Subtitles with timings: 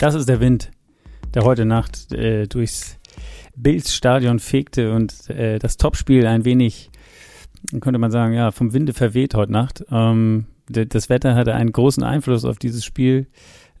[0.00, 0.70] Das ist der Wind,
[1.34, 2.98] der heute Nacht äh, durchs
[3.54, 6.90] Bills-Stadion fegte und äh, das Topspiel ein wenig,
[7.82, 9.84] könnte man sagen, ja, vom Winde verweht heute Nacht.
[9.90, 13.26] Ähm, das Wetter hatte einen großen Einfluss auf dieses Spiel.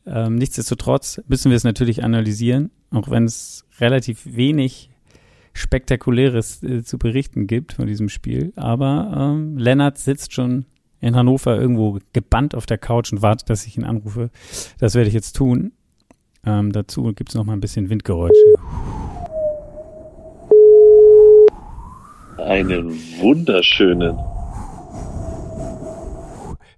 [0.06, 4.90] Ähm, nichtsdestotrotz müssen wir es natürlich analysieren, auch wenn es relativ wenig
[5.52, 8.52] Spektakuläres äh, zu berichten gibt von diesem Spiel.
[8.56, 10.66] Aber ähm, Lennart sitzt schon
[11.00, 14.30] in Hannover irgendwo gebannt auf der Couch und wartet, dass ich ihn anrufe.
[14.78, 15.72] Das werde ich jetzt tun.
[16.44, 18.34] Ähm, dazu gibt es noch mal ein bisschen Windgeräusche.
[22.38, 22.90] Einen
[23.20, 24.18] wunderschönen.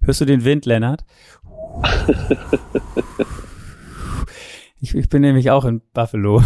[0.01, 1.05] Hörst du den Wind, Lennart?
[4.81, 6.41] Ich, ich bin nämlich auch in Buffalo.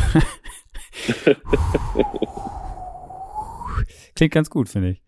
[4.16, 5.02] Klingt ganz gut, finde ich.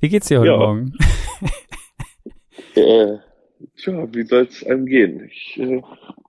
[0.00, 0.56] Wie geht's dir heute ja.
[0.58, 0.92] Morgen?
[2.74, 3.18] äh,
[3.76, 5.28] tja, wie soll es einem gehen?
[5.30, 5.82] Ich äh,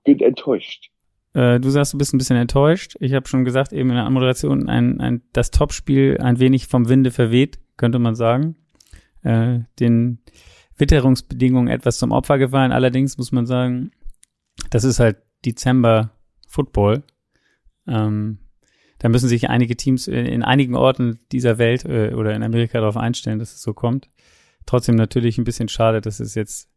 [0.04, 0.90] bin enttäuscht.
[1.34, 2.96] Äh, du sagst, du bist ein bisschen enttäuscht.
[2.98, 6.88] Ich habe schon gesagt, eben in der Anmoderation, ein, ein, das Topspiel ein wenig vom
[6.88, 8.56] Winde verweht, könnte man sagen.
[9.22, 10.20] Äh, den
[10.78, 12.72] Witterungsbedingungen etwas zum Opfer gefallen.
[12.72, 13.90] Allerdings muss man sagen,
[14.70, 16.10] das ist halt Dezember
[16.48, 17.02] Football.
[17.86, 18.38] Ähm,
[18.98, 22.78] da müssen sich einige Teams in, in einigen Orten dieser Welt äh, oder in Amerika
[22.80, 24.08] darauf einstellen, dass es so kommt.
[24.64, 26.70] Trotzdem natürlich ein bisschen schade, dass es jetzt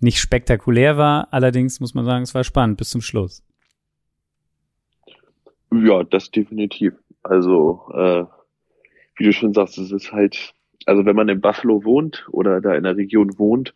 [0.00, 1.32] nicht spektakulär war.
[1.32, 3.42] Allerdings muss man sagen, es war spannend bis zum Schluss.
[5.72, 6.94] Ja, das definitiv.
[7.22, 8.24] Also, äh,
[9.16, 10.54] wie du schon sagst, es ist halt,
[10.86, 13.74] also wenn man in Buffalo wohnt oder da in der Region wohnt,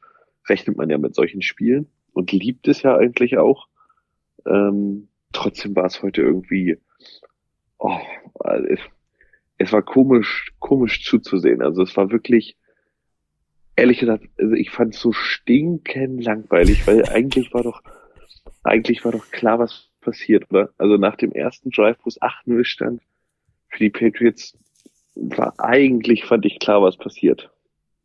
[0.48, 3.68] rechnet man ja mit solchen Spielen und liebt es ja eigentlich auch.
[4.46, 6.78] Ähm, trotzdem war es heute irgendwie,
[7.78, 7.98] oh,
[8.68, 8.80] es,
[9.58, 11.62] es war komisch, komisch zuzusehen.
[11.62, 12.56] Also es war wirklich,
[13.76, 17.82] ehrlich gesagt, also ich fand es so stinkend langweilig, weil eigentlich war doch,
[18.62, 20.70] eigentlich war doch klar, was passiert, oder?
[20.78, 23.02] Also nach dem ersten Drive, wo es 8-0 stand,
[23.68, 24.56] für die Patriots
[25.14, 27.50] war eigentlich, fand ich klar, was passiert.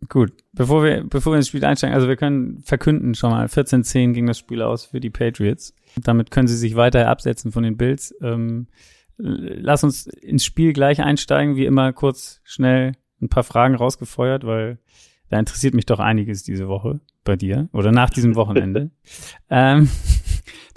[0.07, 4.13] Gut, bevor wir, bevor wir ins Spiel einsteigen, also wir können verkünden schon mal, 14-10
[4.13, 5.75] ging das Spiel aus für die Patriots.
[6.01, 8.15] Damit können sie sich weiter absetzen von den Bills.
[8.21, 8.67] Ähm,
[9.17, 14.79] lass uns ins Spiel gleich einsteigen, wie immer kurz schnell ein paar Fragen rausgefeuert, weil
[15.29, 18.91] da interessiert mich doch einiges diese Woche bei dir oder nach diesem Wochenende.
[19.49, 19.89] ähm,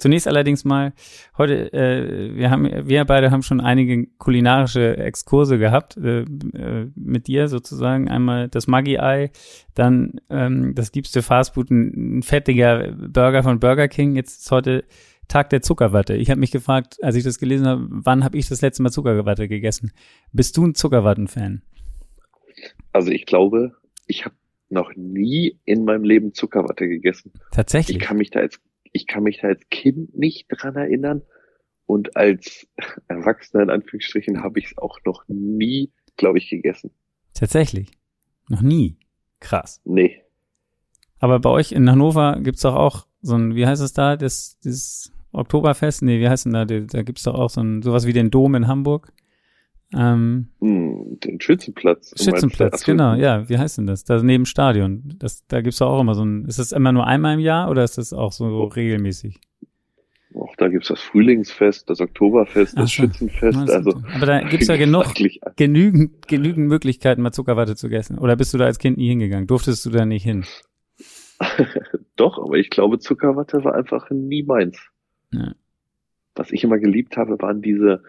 [0.03, 0.91] Zunächst allerdings mal
[1.37, 7.27] heute, äh, wir haben, wir beide haben schon einige kulinarische Exkurse gehabt äh, äh, mit
[7.27, 8.09] dir sozusagen.
[8.09, 9.31] Einmal das Maggi-Ei,
[9.75, 14.17] dann ähm, das liebste Fastfood, ein, ein fettiger Burger von Burger King.
[14.17, 14.83] Jetzt ist heute
[15.29, 16.15] Tag der Zuckerwatte.
[16.15, 18.91] Ich habe mich gefragt, als ich das gelesen habe, wann habe ich das letzte Mal
[18.91, 19.93] Zuckerwatte gegessen?
[20.33, 21.61] Bist du ein Zuckerwatten-Fan?
[22.91, 24.35] Also ich glaube, ich habe
[24.67, 27.31] noch nie in meinem Leben Zuckerwatte gegessen.
[27.51, 27.95] Tatsächlich.
[27.95, 28.59] Ich kann mich da jetzt
[28.93, 31.23] ich kann mich da als Kind nicht dran erinnern.
[31.85, 32.67] Und als
[33.07, 36.91] Erwachsener in Anführungsstrichen habe ich es auch noch nie, glaube ich, gegessen.
[37.33, 37.91] Tatsächlich.
[38.47, 38.97] Noch nie.
[39.39, 39.81] Krass.
[39.83, 40.21] Nee.
[41.19, 44.59] Aber bei euch in Hannover gibt's doch auch so ein, wie heißt es da, das,
[44.63, 46.03] das Oktoberfest?
[46.03, 46.65] Nee, wie heißt denn da?
[46.65, 49.11] Da gibt's doch auch so ein, sowas wie den Dom in Hamburg.
[49.95, 52.13] Ähm, hm, den Schützenplatz.
[52.21, 53.47] Schützenplatz, genau, ja.
[53.47, 54.03] Wie heißt denn das?
[54.03, 55.15] Da neben Stadion.
[55.19, 56.45] Das, da gibt's doch auch immer so ein.
[56.45, 58.63] Ist das immer nur einmal im Jahr oder ist das auch so oh.
[58.65, 59.39] regelmäßig?
[60.35, 63.03] Auch da gibt's das Frühlingsfest, das Oktoberfest, das so.
[63.03, 63.69] Schützenfest.
[63.69, 65.05] Also, aber da gibt's ja genug,
[65.55, 68.17] genügend, genügend Möglichkeiten, mal Zuckerwatte zu essen.
[68.17, 69.45] Oder bist du da als Kind nie hingegangen?
[69.47, 70.45] Durftest du da nicht hin?
[72.15, 74.79] Doch, aber ich glaube, Zuckerwatte war einfach nie meins.
[75.31, 75.53] Ja.
[76.35, 78.01] Was ich immer geliebt habe, waren diese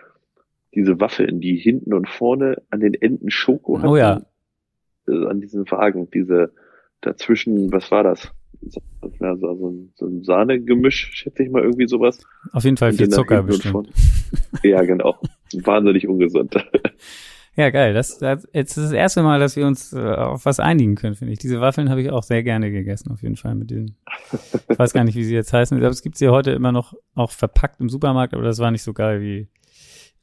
[0.75, 3.89] diese Waffeln, die hinten und vorne an den Enden Schoko hatten.
[3.89, 4.23] Oh ja.
[5.07, 6.53] Also an diesen Wagen, diese
[7.01, 8.33] dazwischen, was war das?
[8.67, 12.21] So, so, ein, so ein Sahnegemisch, schätze ich mal, irgendwie sowas.
[12.53, 13.91] Auf jeden Fall viel Zucker bestimmt.
[14.63, 15.19] Ja, genau.
[15.53, 16.57] Wahnsinnig ungesund.
[17.57, 17.95] Ja, geil.
[17.95, 21.15] Das, das jetzt ist das erste Mal, dass wir uns äh, auf was einigen können,
[21.15, 21.39] finde ich.
[21.39, 23.97] Diese Waffeln habe ich auch sehr gerne gegessen, auf jeden Fall mit denen.
[24.69, 25.77] Ich weiß gar nicht, wie sie jetzt heißen.
[25.77, 28.73] Ich glaube, es gibt sie heute immer noch auch verpackt im Supermarkt, aber das war
[28.73, 29.47] nicht so geil wie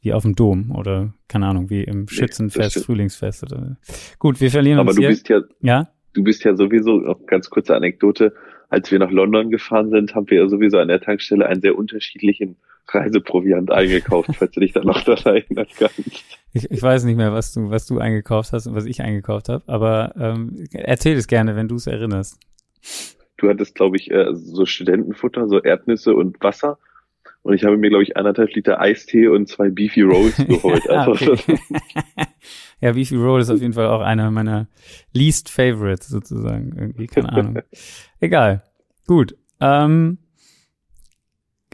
[0.01, 3.77] wie auf dem Dom oder keine Ahnung, wie im Schützenfest, nee, Frühlingsfest oder.
[4.19, 5.09] Gut, wir verlieren Aber uns du hier.
[5.09, 8.33] bist ja, ja, du bist ja sowieso, noch ganz kurze Anekdote,
[8.69, 11.77] als wir nach London gefahren sind, haben wir ja sowieso an der Tankstelle einen sehr
[11.77, 12.56] unterschiedlichen
[12.88, 16.24] Reiseproviant eingekauft, falls du dich da noch daran erinnern kannst.
[16.53, 19.50] Ich, ich weiß nicht mehr, was du, was du eingekauft hast und was ich eingekauft
[19.50, 22.39] habe, aber ähm, erzähl es gerne, wenn du es erinnerst.
[23.38, 26.77] du hattest, glaube ich, äh, so Studentenfutter, so Erdnüsse und Wasser.
[27.43, 30.83] Und ich habe mir, glaube ich, anderthalb Liter Eistee und zwei Beefy Rolls geholt.
[30.85, 31.35] ja, Also,
[32.81, 34.67] ja, Beefy Roll ist auf jeden Fall auch einer meiner
[35.13, 36.75] least favorites sozusagen.
[36.77, 37.59] Irgendwie, keine Ahnung.
[38.19, 38.63] Egal.
[39.07, 39.35] Gut.
[39.59, 40.19] Ähm,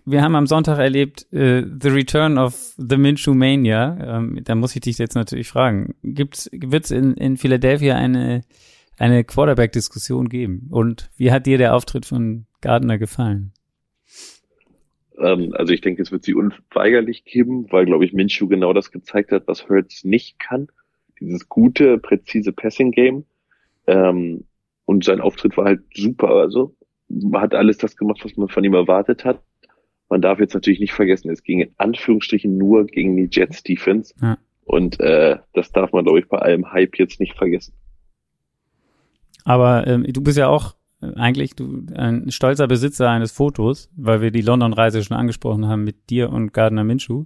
[0.06, 3.98] wir haben am Sonntag erlebt äh, The Return of the Minshew Mania.
[4.18, 5.96] Ähm, da muss ich dich jetzt natürlich fragen.
[6.02, 8.44] Gibt's, wird's in, in Philadelphia eine,
[8.98, 10.68] eine Quarterback-Diskussion geben?
[10.70, 13.52] Und wie hat dir der Auftritt von Gardner gefallen?
[15.20, 18.92] Ähm, also ich denke, es wird sie unweigerlich geben, weil, glaube ich, Minshew genau das
[18.92, 20.68] gezeigt hat, was Hurts nicht kann.
[21.20, 23.26] Dieses gute, präzise Passing-Game.
[23.88, 24.46] Ähm,
[24.86, 26.30] und sein Auftritt war halt super.
[26.30, 26.76] Also
[27.34, 29.42] hat alles das gemacht, was man von ihm erwartet hat.
[30.10, 34.14] Man darf jetzt natürlich nicht vergessen, es ging in Anführungsstrichen nur gegen die Jets Defense.
[34.22, 34.38] Ja.
[34.64, 37.74] Und äh, das darf man, glaube ich, bei allem Hype jetzt nicht vergessen.
[39.44, 44.32] Aber ähm, du bist ja auch eigentlich du ein stolzer Besitzer eines Fotos, weil wir
[44.32, 47.26] die London-Reise schon angesprochen haben mit dir und Gardner Minshew.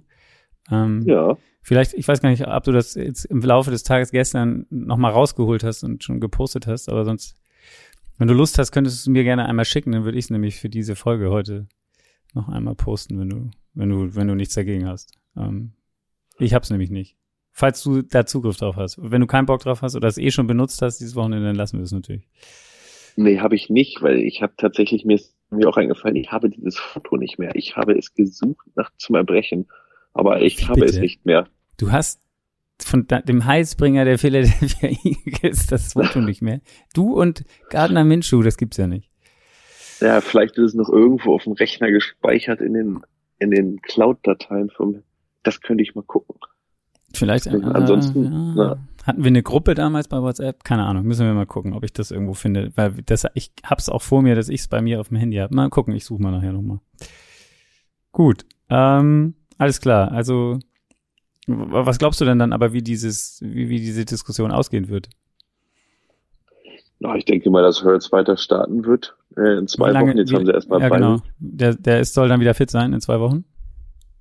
[0.70, 1.36] Ähm, Ja.
[1.64, 5.12] Vielleicht, ich weiß gar nicht, ob du das jetzt im Laufe des Tages gestern nochmal
[5.12, 7.36] rausgeholt hast und schon gepostet hast, aber sonst,
[8.18, 10.30] wenn du Lust hast, könntest du es mir gerne einmal schicken, dann würde ich es
[10.30, 11.68] nämlich für diese Folge heute
[12.34, 15.12] noch einmal posten, wenn du, wenn du, wenn du nichts dagegen hast.
[15.36, 15.72] Ähm,
[16.38, 17.16] ich hab's nämlich nicht.
[17.52, 18.98] Falls du da Zugriff drauf hast.
[19.00, 21.56] Wenn du keinen Bock drauf hast oder es eh schon benutzt hast dieses Wochenende, dann
[21.56, 22.26] lassen wir es natürlich.
[23.16, 26.48] Nee, habe ich nicht, weil ich habe tatsächlich, mir ist mir auch eingefallen, ich habe
[26.48, 27.54] dieses Foto nicht mehr.
[27.54, 29.68] Ich habe es gesucht nach zum Erbrechen,
[30.14, 31.00] aber ich Wie habe es bitte?
[31.00, 31.48] nicht mehr.
[31.76, 32.20] Du hast
[32.80, 36.60] von dem Heißbringer der Philadelphia Eagles das Foto nicht mehr.
[36.94, 39.10] Du und Gardner Minshew, das gibt's ja nicht.
[40.00, 43.00] Ja, vielleicht ist es noch irgendwo auf dem Rechner gespeichert in den
[43.38, 45.02] in den Cloud-Dateien vom.
[45.42, 46.36] Das könnte ich mal gucken.
[47.14, 47.46] Vielleicht.
[47.46, 48.30] äh, Ansonsten, ja.
[48.56, 48.78] na.
[49.04, 50.62] Hatten wir eine Gruppe damals bei WhatsApp?
[50.64, 51.04] Keine Ahnung.
[51.04, 52.70] Müssen wir mal gucken, ob ich das irgendwo finde.
[52.76, 55.38] Weil das, ich hab's auch vor mir, dass ich es bei mir auf dem Handy
[55.38, 55.54] habe.
[55.54, 56.78] Mal gucken, ich suche mal nachher nochmal.
[58.12, 58.44] Gut.
[58.70, 60.12] Ähm, alles klar.
[60.12, 60.58] Also,
[61.48, 65.08] was glaubst du denn dann aber, wie dieses, wie, wie diese Diskussion ausgehen wird?
[67.00, 70.18] Ja, ich denke mal, dass Hurts weiter starten wird äh, in zwei lange- Wochen.
[70.18, 71.20] Jetzt wie- haben sie erstmal Ja, genau.
[71.38, 73.44] Der, der ist, soll dann wieder fit sein in zwei Wochen.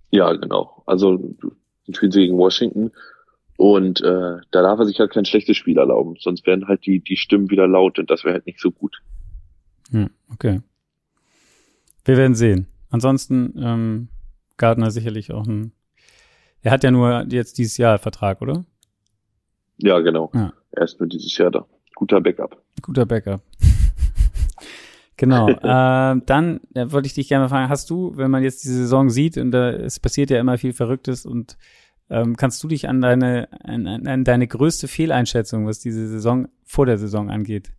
[0.09, 0.81] Ja, genau.
[0.87, 1.35] Also
[1.85, 2.91] dann spielen sie gegen Washington
[3.57, 6.99] und äh, da darf er sich halt kein schlechtes Spiel erlauben, sonst werden halt die
[6.99, 9.01] die Stimmen wieder laut und das wäre halt nicht so gut.
[9.91, 10.61] Hm, okay.
[12.05, 12.67] Wir werden sehen.
[12.89, 14.07] Ansonsten, ähm,
[14.57, 15.71] Gardner sicherlich auch ein.
[16.61, 18.65] Er hat ja nur jetzt dieses Jahr Vertrag, oder?
[19.77, 20.29] Ja, genau.
[20.33, 20.53] Ja.
[20.71, 21.65] Er ist nur dieses Jahr da.
[21.95, 22.61] Guter Backup.
[22.81, 23.41] Guter Backup.
[25.21, 25.47] Genau.
[25.63, 28.69] ähm, dann äh, wollte ich dich gerne mal fragen, hast du, wenn man jetzt die
[28.69, 31.57] Saison sieht und da, es passiert ja immer viel Verrücktes und
[32.09, 36.85] ähm, kannst du dich an deine, an, an deine größte Fehleinschätzung, was diese Saison vor
[36.85, 37.71] der Saison angeht?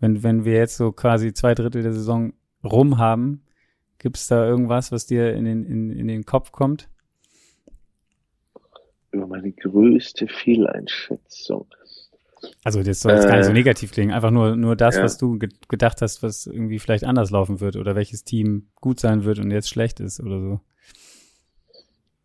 [0.00, 2.32] Wenn, wenn wir jetzt so quasi zwei Drittel der Saison
[2.64, 3.42] rum haben,
[3.98, 6.88] gibt's da irgendwas, was dir in den, in, in den Kopf kommt?
[9.12, 11.66] Über meine größte Fehleinschätzung.
[12.64, 15.02] Also das soll jetzt gar nicht so Äh, negativ klingen, einfach nur nur das, ja.
[15.02, 19.00] was du ge gedacht hast, was irgendwie vielleicht anders laufen wird oder welches Team gut
[19.00, 20.60] sein wird und jetzt schlecht ist oder so.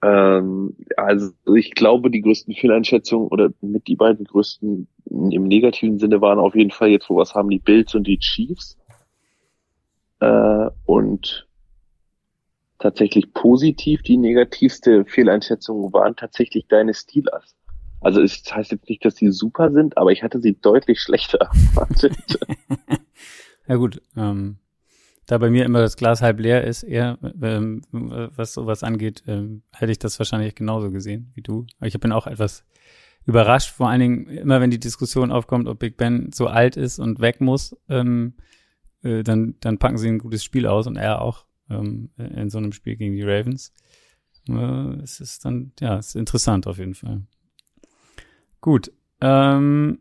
[0.02, 6.22] Ähm, also ich glaube, die größten Fehleinschätzungen oder mit die beiden größten im negativen Sinne
[6.22, 8.78] waren auf jeden Fall jetzt, wo was haben die Bills und die Chiefs.
[10.20, 11.48] Äh, und
[12.80, 17.56] tatsächlich positiv, die negativste Fehleinschätzung waren tatsächlich deine Steelers.
[18.02, 21.40] Also es heißt jetzt nicht, dass sie super sind, aber ich hatte sie deutlich schlechter
[21.40, 22.16] erwartet.
[23.68, 24.58] Ja gut, ähm,
[25.26, 29.64] da bei mir immer das Glas halb leer ist, eher ähm, was sowas angeht, ähm,
[29.74, 31.66] hätte ich das wahrscheinlich genauso gesehen wie du.
[31.80, 32.64] Aber ich bin auch etwas
[33.26, 37.00] überrascht, vor allen Dingen immer, wenn die Diskussion aufkommt, ob Big Ben so alt ist
[37.00, 38.36] und weg muss, ähm,
[39.02, 42.60] äh, dann, dann packen sie ein gutes Spiel aus und er auch ähm, in so
[42.60, 43.74] einem Spiel gegen die Ravens.
[44.48, 47.24] Äh, es ist dann, ja, es ist interessant auf jeden Fall.
[48.66, 48.92] Gut,
[49.22, 50.00] ähm,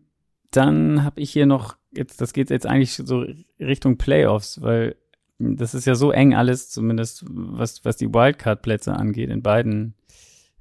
[0.51, 3.27] dann habe ich hier noch, jetzt, das geht jetzt eigentlich so
[3.61, 4.97] Richtung Playoffs, weil
[5.39, 9.93] das ist ja so eng alles, zumindest was, was die Wildcard-Plätze angeht, in beiden,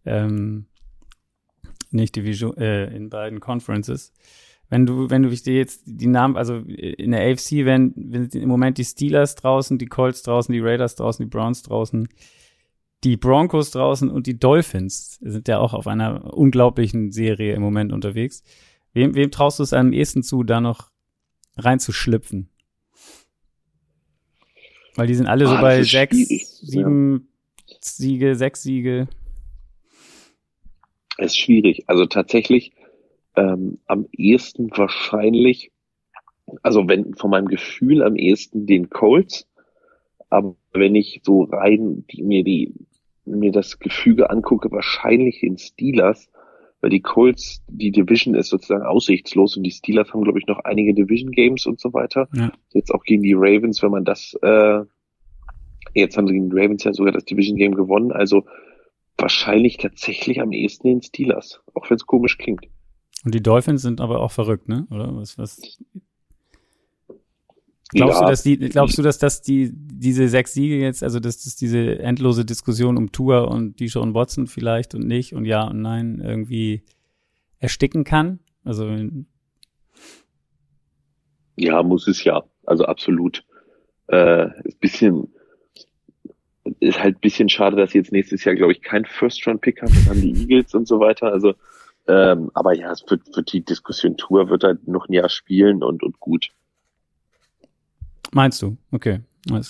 [0.04, 0.66] ähm,
[1.92, 4.12] nicht Division, äh, in beiden Conferences.
[4.68, 8.36] Wenn du, wenn du ich dir jetzt die Namen, also in der AFC werden, sind
[8.36, 12.10] im Moment die Steelers draußen, die Colts draußen, die Raiders draußen, die Browns draußen,
[13.04, 17.92] die Broncos draußen und die Dolphins sind ja auch auf einer unglaublichen Serie im Moment
[17.94, 18.44] unterwegs.
[18.94, 20.92] Wem, wem traust du es am ehesten zu, da noch
[21.58, 22.50] reinzuschlüpfen?
[24.96, 27.28] Weil die sind alle so Ah, das bei sechs, sieben
[27.82, 29.08] Siege, sechs Siege.
[31.18, 31.84] Es ist schwierig.
[31.88, 32.74] Also tatsächlich
[33.36, 35.72] ähm, am ehesten wahrscheinlich
[36.62, 39.48] Also wenn von meinem Gefühl am ehesten den Colts,
[40.30, 42.74] aber wenn ich so rein die, mir die
[43.26, 46.30] mir das Gefüge angucke, wahrscheinlich den Steelers,
[46.82, 50.60] weil die Colts, die Division ist sozusagen aussichtslos und die Steelers haben, glaube ich, noch
[50.60, 52.28] einige Division Games und so weiter.
[52.36, 52.52] Ja.
[52.74, 54.82] Jetzt auch gegen die Ravens, wenn man das, äh,
[55.94, 58.44] jetzt haben sie gegen die Ravens ja sogar das Division Game gewonnen, also
[59.18, 62.68] wahrscheinlich tatsächlich am ehesten den Steelers, auch wenn es komisch klingt.
[63.24, 64.86] Und die Dolphins sind aber auch verrückt, ne?
[64.92, 65.80] Oder was, was
[67.94, 68.26] Glaubst ja.
[68.26, 71.56] du, dass die, glaubst du, dass das die, diese sechs Siege jetzt, also dass das
[71.56, 75.82] diese endlose Diskussion um Tour und die schon Watson vielleicht und nicht und ja und
[75.82, 76.84] nein irgendwie
[77.60, 78.40] ersticken kann?
[78.64, 78.90] Also
[81.56, 82.44] ja, muss es ja.
[82.66, 83.44] Also absolut.
[84.08, 85.34] Äh, ist bisschen
[86.80, 90.06] ist halt bisschen schade, dass sie jetzt nächstes Jahr, glaube ich, kein First-Round-Pick haben, dann
[90.06, 91.32] haben die Eagles und so weiter.
[91.32, 91.56] Also,
[92.08, 95.84] ähm, aber ja, es wird, wird die Diskussion Tour wird halt noch ein Jahr spielen
[95.84, 96.52] und, und gut.
[98.34, 98.78] Meinst du?
[98.92, 99.20] Okay.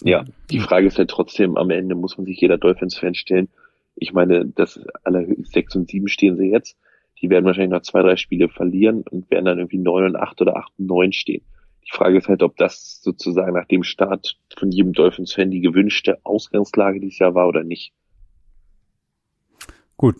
[0.03, 3.49] Ja, die Frage ist halt trotzdem, am Ende muss man sich jeder Dolphins-Fan stellen.
[3.95, 6.77] Ich meine, das allerhöchst sechs und sieben stehen sie jetzt.
[7.21, 10.41] Die werden wahrscheinlich noch zwei, drei Spiele verlieren und werden dann irgendwie neun und acht
[10.41, 11.41] oder acht und neun stehen.
[11.85, 16.19] Die Frage ist halt, ob das sozusagen nach dem Start von jedem Dolphins-Fan die gewünschte
[16.23, 17.93] Ausgangslage dieses Jahr war oder nicht.
[19.97, 20.15] Gut,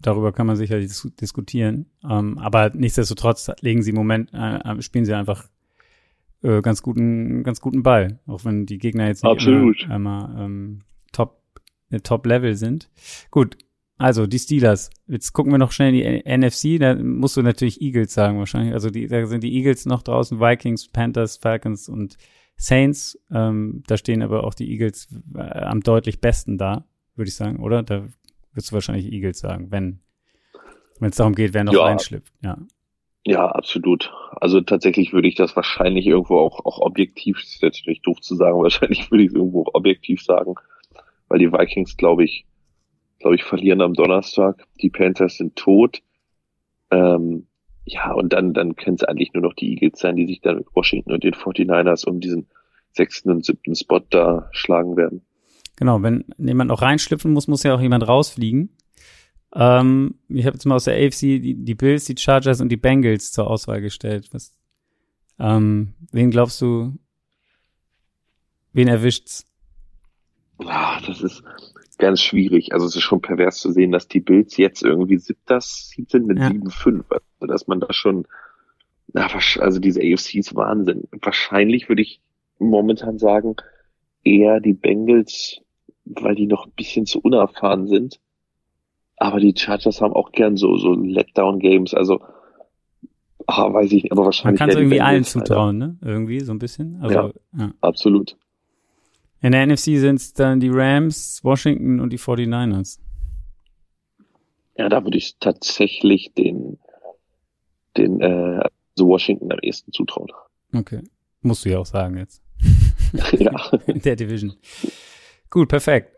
[0.00, 1.86] darüber kann man sicherlich dis diskutieren.
[2.08, 5.48] Ähm, aber nichtsdestotrotz legen sie im Moment, äh, spielen sie einfach
[6.42, 9.82] äh, ganz guten, ganz guten Ball, auch wenn die Gegner jetzt nicht Absolut.
[9.84, 10.78] immer, immer ähm,
[11.12, 11.40] top,
[11.90, 12.90] äh, top Level sind.
[13.30, 13.56] Gut,
[13.98, 14.90] also die Steelers.
[15.06, 16.80] Jetzt gucken wir noch schnell in die NFC.
[16.80, 18.74] Da musst du natürlich Eagles sagen wahrscheinlich.
[18.74, 22.16] Also die, da sind die Eagles noch draußen, Vikings, Panthers, Falcons und
[22.56, 23.18] Saints.
[23.30, 26.84] Ähm, da stehen aber auch die Eagles äh, am deutlich besten da,
[27.14, 27.82] würde ich sagen, oder?
[27.82, 28.08] Da
[28.52, 30.00] würdest du wahrscheinlich Eagles sagen, wenn
[31.02, 31.82] wenn es darum geht, wer noch ja.
[31.82, 32.32] reinschlüpft.
[32.42, 32.58] Ja.
[33.24, 34.12] Ja, absolut.
[34.32, 38.34] Also tatsächlich würde ich das wahrscheinlich irgendwo auch, auch objektiv, ist jetzt natürlich doof zu
[38.34, 40.54] sagen, wahrscheinlich würde ich es irgendwo objektiv sagen,
[41.28, 42.46] weil die Vikings, glaube ich,
[43.20, 44.66] glaube ich, verlieren am Donnerstag.
[44.80, 46.02] Die Panthers sind tot.
[46.90, 47.46] Ähm,
[47.84, 50.56] ja, und dann, dann können es eigentlich nur noch die Eagles sein, die sich dann
[50.56, 52.48] mit Washington und den 49ers um diesen
[52.92, 55.22] sechsten und siebten Spot da schlagen werden.
[55.76, 58.70] Genau, wenn jemand noch reinschlüpfen muss, muss ja auch jemand rausfliegen.
[59.54, 62.76] Ähm, ich habe jetzt mal aus der AFC die, die, Bills, die Chargers und die
[62.76, 64.28] Bengals zur Auswahl gestellt.
[64.32, 64.54] Was,
[65.38, 66.94] ähm, wen glaubst du,
[68.72, 69.44] wen erwischt's?
[70.58, 71.42] Ah, das ist
[71.98, 72.72] ganz schwierig.
[72.72, 76.26] Also es ist schon pervers zu sehen, dass die Bills jetzt irgendwie siebter Seed sind
[76.26, 76.48] mit ja.
[76.48, 77.04] 7-5.
[77.10, 78.26] Also dass man da schon,
[79.12, 79.28] na,
[79.58, 81.08] also diese AFC ist Wahnsinn.
[81.20, 82.20] Wahrscheinlich würde ich
[82.58, 83.56] momentan sagen,
[84.24, 85.60] eher die Bengals,
[86.04, 88.18] weil die noch ein bisschen zu unerfahren sind
[89.22, 92.20] aber die Chargers haben auch gern so, so Letdown-Games, also,
[93.46, 94.58] ah, weiß ich nicht, aber wahrscheinlich.
[94.58, 95.96] Man kann es irgendwie allen zutrauen, ne?
[96.02, 96.98] Irgendwie, so ein bisschen.
[97.00, 97.72] Also, ja, ja.
[97.80, 98.36] absolut.
[99.40, 102.98] In der NFC sind es dann die Rams, Washington und die 49ers.
[104.76, 106.78] Ja, da würde ich tatsächlich den,
[107.96, 108.60] den, äh,
[108.96, 110.30] also Washington am ehesten zutrauen.
[110.74, 111.00] Okay.
[111.42, 112.42] Musst du ja auch sagen jetzt.
[113.38, 113.70] ja.
[113.86, 114.54] In der Division.
[115.48, 116.11] Gut, perfekt.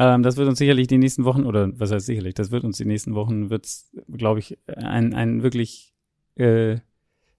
[0.00, 2.78] Ähm, das wird uns sicherlich die nächsten Wochen, oder was heißt sicherlich, das wird uns
[2.78, 3.68] die nächsten Wochen, wird
[4.10, 5.92] glaube ich, ein, ein wirklich
[6.36, 6.78] äh,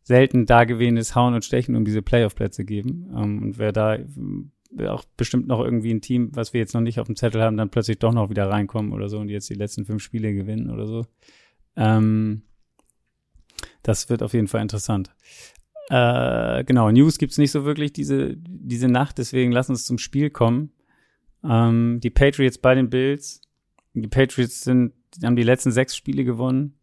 [0.03, 3.11] selten dagewesenes Hauen und Stechen um diese Playoff-Plätze geben.
[3.17, 3.97] Ähm, und wer da
[4.87, 7.57] auch bestimmt noch irgendwie ein Team, was wir jetzt noch nicht auf dem Zettel haben,
[7.57, 10.69] dann plötzlich doch noch wieder reinkommen oder so und jetzt die letzten fünf Spiele gewinnen
[10.69, 11.07] oder so.
[11.75, 12.43] Ähm,
[13.81, 15.09] das wird auf jeden Fall interessant.
[15.89, 20.29] Äh, genau, News gibt's nicht so wirklich diese, diese Nacht, deswegen lass uns zum Spiel
[20.29, 20.71] kommen.
[21.43, 23.41] Ähm, die Patriots bei den Bills.
[23.93, 24.93] Die Patriots sind,
[25.23, 26.75] haben die letzten sechs Spiele gewonnen.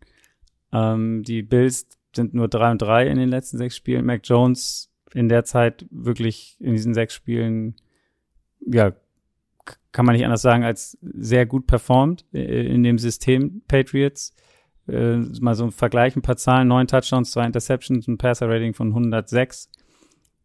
[0.72, 4.04] Ähm, die Bills sind nur drei und drei in den letzten sechs Spielen.
[4.04, 7.76] Mac Jones in der Zeit wirklich in diesen sechs Spielen,
[8.66, 8.92] ja,
[9.92, 14.34] kann man nicht anders sagen, als sehr gut performt äh, in dem System Patriots.
[14.86, 18.88] Äh, mal so ein Vergleich, ein paar Zahlen, neun Touchdowns, zwei Interceptions, ein Passer-Rating von
[18.88, 19.70] 106.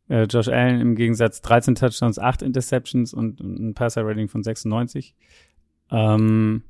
[0.10, 5.16] Äh, Josh Allen im Gegensatz 13 Touchdowns, 8 Interceptions und, und ein Passer-Rating von 96.
[5.92, 6.64] Ähm,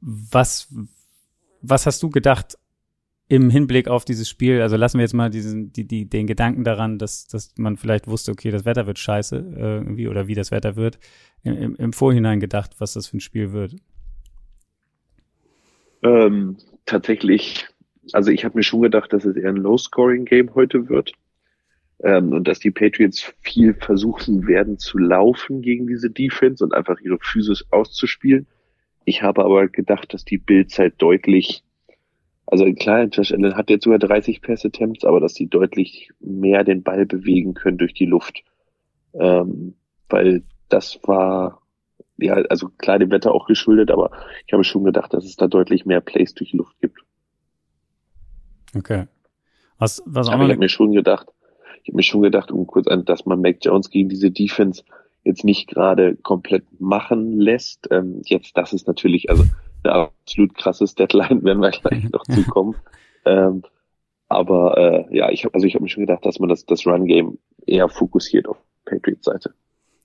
[0.00, 0.72] was,
[1.60, 2.58] was hast du gedacht
[3.28, 4.60] im Hinblick auf dieses Spiel?
[4.60, 8.08] Also lassen wir jetzt mal diesen, die, die, den Gedanken daran, dass, dass man vielleicht
[8.08, 10.98] wusste, okay, das Wetter wird scheiße, äh, irgendwie, oder wie das Wetter wird,
[11.44, 13.76] im, im Vorhinein gedacht, was das für ein Spiel wird.
[16.02, 17.68] Ähm, tatsächlich,
[18.12, 21.12] also ich habe mir schon gedacht, dass es eher ein Low-Scoring-Game heute wird
[22.02, 26.98] ähm, und dass die Patriots viel versuchen werden zu laufen gegen diese Defense und einfach
[27.00, 28.46] ihre Physis auszuspielen.
[29.04, 31.64] Ich habe aber gedacht, dass die Bills halt deutlich,
[32.46, 36.82] Also klar, Josh Allen hat jetzt sogar 30 Pass-Attempts, aber dass sie deutlich mehr den
[36.82, 38.42] Ball bewegen können durch die Luft.
[39.14, 39.74] Ähm,
[40.08, 41.62] weil das war,
[42.16, 44.10] ja, also klar dem Wetter auch geschuldet, aber
[44.46, 46.98] ich habe schon gedacht, dass es da deutlich mehr Plays durch die Luft gibt.
[48.74, 49.06] Okay.
[49.78, 51.28] Was, was auch aber ich habe mir schon gedacht,
[51.82, 54.84] ich habe mir schon gedacht, um kurz an, dass man Mac Jones gegen diese Defense
[55.24, 57.88] jetzt nicht gerade komplett machen lässt.
[57.90, 59.44] Ähm, jetzt, das ist natürlich, also
[59.84, 62.76] eine absolut krasses Deadline, werden wir gleich noch zukommen.
[63.24, 63.62] Ähm,
[64.28, 66.86] aber äh, ja, ich habe also ich habe mir schon gedacht, dass man das, das
[66.86, 69.54] Run-Game eher fokussiert auf Patriots Seite.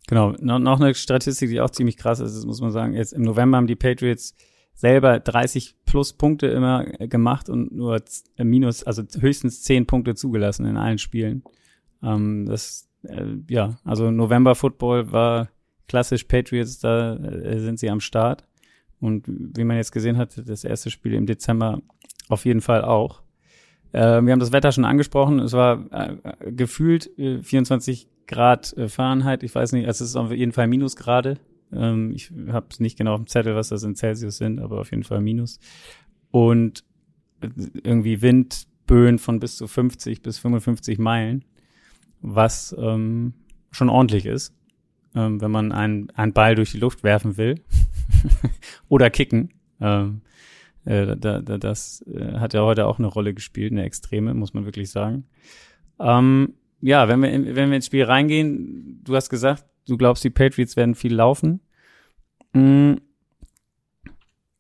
[0.07, 2.93] Genau, no, noch eine Statistik, die auch ziemlich krass ist, muss man sagen.
[2.93, 4.35] Jetzt im November haben die Patriots
[4.73, 8.01] selber 30 plus Punkte immer gemacht und nur
[8.37, 11.43] minus, also höchstens 10 Punkte zugelassen in allen Spielen.
[12.03, 15.49] Ähm, das, äh, ja, also November Football war
[15.87, 18.45] klassisch Patriots, da äh, sind sie am Start.
[18.99, 21.81] Und wie man jetzt gesehen hat, das erste Spiel im Dezember
[22.29, 23.21] auf jeden Fall auch.
[23.91, 25.39] Äh, wir haben das Wetter schon angesprochen.
[25.39, 29.43] Es war äh, gefühlt äh, 24 Grad äh, Fahrenheit.
[29.43, 31.37] Ich weiß nicht, es ist auf jeden Fall Minusgrade.
[31.71, 34.91] Ähm, ich habe nicht genau auf dem Zettel, was das in Celsius sind, aber auf
[34.91, 35.59] jeden Fall Minus.
[36.31, 36.83] Und
[37.41, 37.49] äh,
[37.83, 41.45] irgendwie Windböen von bis zu 50 bis 55 Meilen,
[42.21, 43.33] was ähm,
[43.71, 44.53] schon ordentlich ist,
[45.15, 47.61] ähm, wenn man einen, einen Ball durch die Luft werfen will
[48.89, 49.53] oder kicken.
[49.79, 50.21] Ähm,
[50.85, 54.53] äh, da, da, das äh, hat ja heute auch eine Rolle gespielt, eine Extreme, muss
[54.53, 55.25] man wirklich sagen.
[55.99, 60.23] Ähm, ja, wenn wir, in, wenn wir ins Spiel reingehen, du hast gesagt, du glaubst,
[60.23, 61.59] die Patriots werden viel laufen.
[62.53, 62.93] Mm,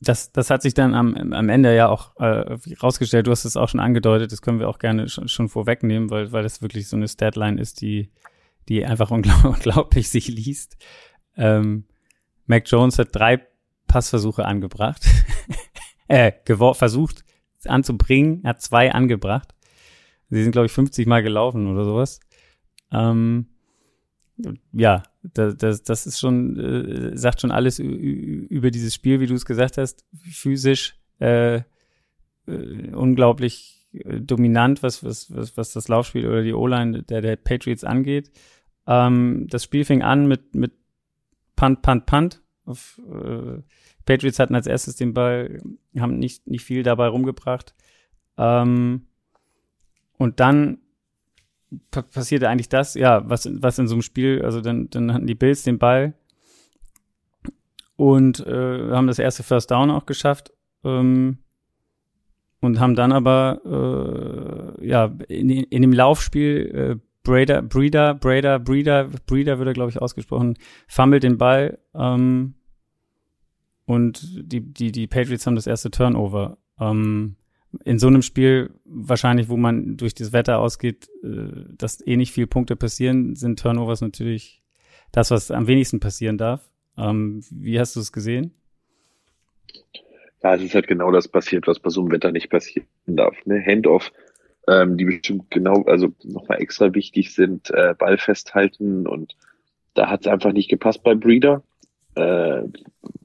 [0.07, 3.27] das, das hat sich dann am, am Ende ja auch äh, rausgestellt.
[3.27, 4.31] Du hast es auch schon angedeutet.
[4.31, 7.59] Das können wir auch gerne schon, schon vorwegnehmen, weil, weil das wirklich so eine Statline
[7.59, 8.11] ist, die,
[8.69, 10.77] die einfach unglaublich sich liest.
[11.35, 11.85] Ähm,
[12.45, 13.45] Mac Jones hat drei
[13.87, 15.05] Passversuche angebracht.
[16.07, 16.31] äh,
[16.73, 17.23] versucht
[17.65, 19.53] anzubringen, hat zwei angebracht.
[20.29, 22.19] Sie sind, glaube ich, 50 Mal gelaufen oder sowas.
[22.91, 23.47] Ähm,
[24.71, 25.03] ja,
[25.33, 29.45] das, das, das ist schon, äh, sagt schon alles über dieses Spiel, wie du es
[29.45, 30.05] gesagt hast.
[30.31, 31.61] Physisch äh,
[32.47, 37.35] äh, unglaublich äh, dominant, was, was, was, was das Laufspiel oder die O-Line der, der
[37.35, 38.31] Patriots angeht.
[38.85, 40.73] Ähm, das Spiel fing an mit, mit
[41.55, 42.41] Punt, Punt, Punt.
[42.65, 43.61] Auf, äh,
[44.05, 45.61] Patriots hatten als erstes den Ball,
[45.97, 47.75] haben nicht, nicht viel dabei rumgebracht.
[48.37, 49.07] Ähm,
[50.17, 50.79] und dann
[51.91, 55.35] passierte eigentlich das, ja, was, was in so einem Spiel, also dann, dann hatten die
[55.35, 56.13] Bills den Ball
[57.95, 60.53] und äh, haben das erste First Down auch geschafft
[60.83, 61.39] ähm,
[62.61, 63.61] und haben dann aber
[64.79, 69.89] äh, ja in, in dem Laufspiel äh, Breeder, Breeder, Breeder, Breeder, Breeder wird er glaube
[69.89, 72.53] ich ausgesprochen, fummelt den Ball ähm,
[73.85, 76.57] und die, die, die Patriots haben das erste Turnover.
[76.79, 77.35] Ähm,
[77.83, 82.31] in so einem Spiel wahrscheinlich, wo man durch das Wetter ausgeht, äh, dass eh nicht
[82.31, 84.61] viele Punkte passieren, sind Turnovers natürlich
[85.11, 86.69] das, was am wenigsten passieren darf.
[86.97, 88.53] Ähm, wie hast du es gesehen?
[90.43, 93.35] Ja, es ist halt genau das passiert, was bei so einem Wetter nicht passieren darf.
[93.45, 93.63] Ne?
[93.65, 94.11] Handoff,
[94.67, 99.35] ähm, die bestimmt genau, also nochmal extra wichtig sind, äh, Ball festhalten und
[99.93, 101.63] da hat es einfach nicht gepasst bei Breeder
[102.17, 102.63] äh,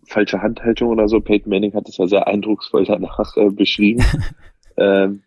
[0.06, 1.20] falsche Handhaltung oder so.
[1.20, 4.04] Peyton Manning hat es ja sehr eindrucksvoll danach äh, beschrieben.
[4.76, 5.22] ähm,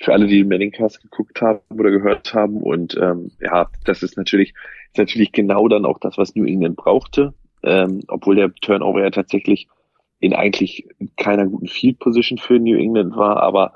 [0.00, 2.62] für alle, die den Manning-Cast geguckt haben oder gehört haben.
[2.62, 4.54] Und ähm, ja, das ist natürlich,
[4.92, 7.34] ist natürlich genau dann auch das, was New England brauchte.
[7.64, 9.68] Ähm, obwohl der Turnover ja tatsächlich
[10.20, 13.72] in eigentlich keiner guten Field Position für New England war, aber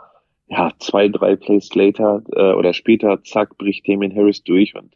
[0.46, 4.94] ja, zwei, drei Plays later äh, oder später, zack, bricht Damien Harris durch und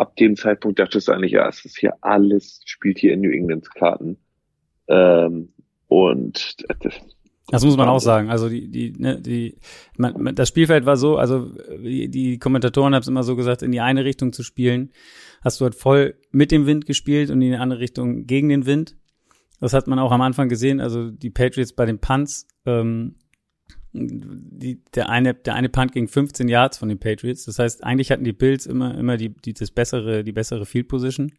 [0.00, 3.30] ab dem Zeitpunkt dachtest du eigentlich, ja, es ist hier alles, spielt hier in New
[3.30, 4.16] Englands Karten.
[4.88, 5.52] Ähm,
[5.88, 6.94] und das,
[7.48, 8.30] das muss man auch sagen.
[8.30, 9.58] Also die, die, ne, die,
[9.96, 11.50] man, das Spielfeld war so, also
[11.82, 14.92] die, die Kommentatoren haben es immer so gesagt, in die eine Richtung zu spielen,
[15.42, 18.66] hast du halt voll mit dem Wind gespielt und in die andere Richtung gegen den
[18.66, 18.96] Wind.
[19.60, 20.80] Das hat man auch am Anfang gesehen.
[20.80, 23.16] Also die Patriots bei den Punts ähm,
[23.92, 27.44] die, der eine, der eine Punt ging 15 Yards von den Patriots.
[27.44, 30.88] Das heißt, eigentlich hatten die Bills immer, immer die, die, das bessere, die bessere Field
[30.88, 31.32] Position.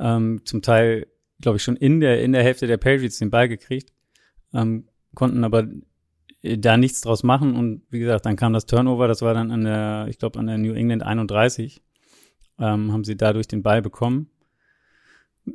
[0.00, 1.06] Ähm, zum Teil,
[1.40, 3.92] glaube ich, schon in der, in der Hälfte der Patriots den Ball gekriegt.
[4.52, 5.68] Ähm, konnten aber
[6.42, 7.54] da nichts draus machen.
[7.54, 9.08] Und wie gesagt, dann kam das Turnover.
[9.08, 11.82] Das war dann an der, ich glaube, an der New England 31.
[12.58, 14.30] Ähm, haben sie dadurch den Ball bekommen.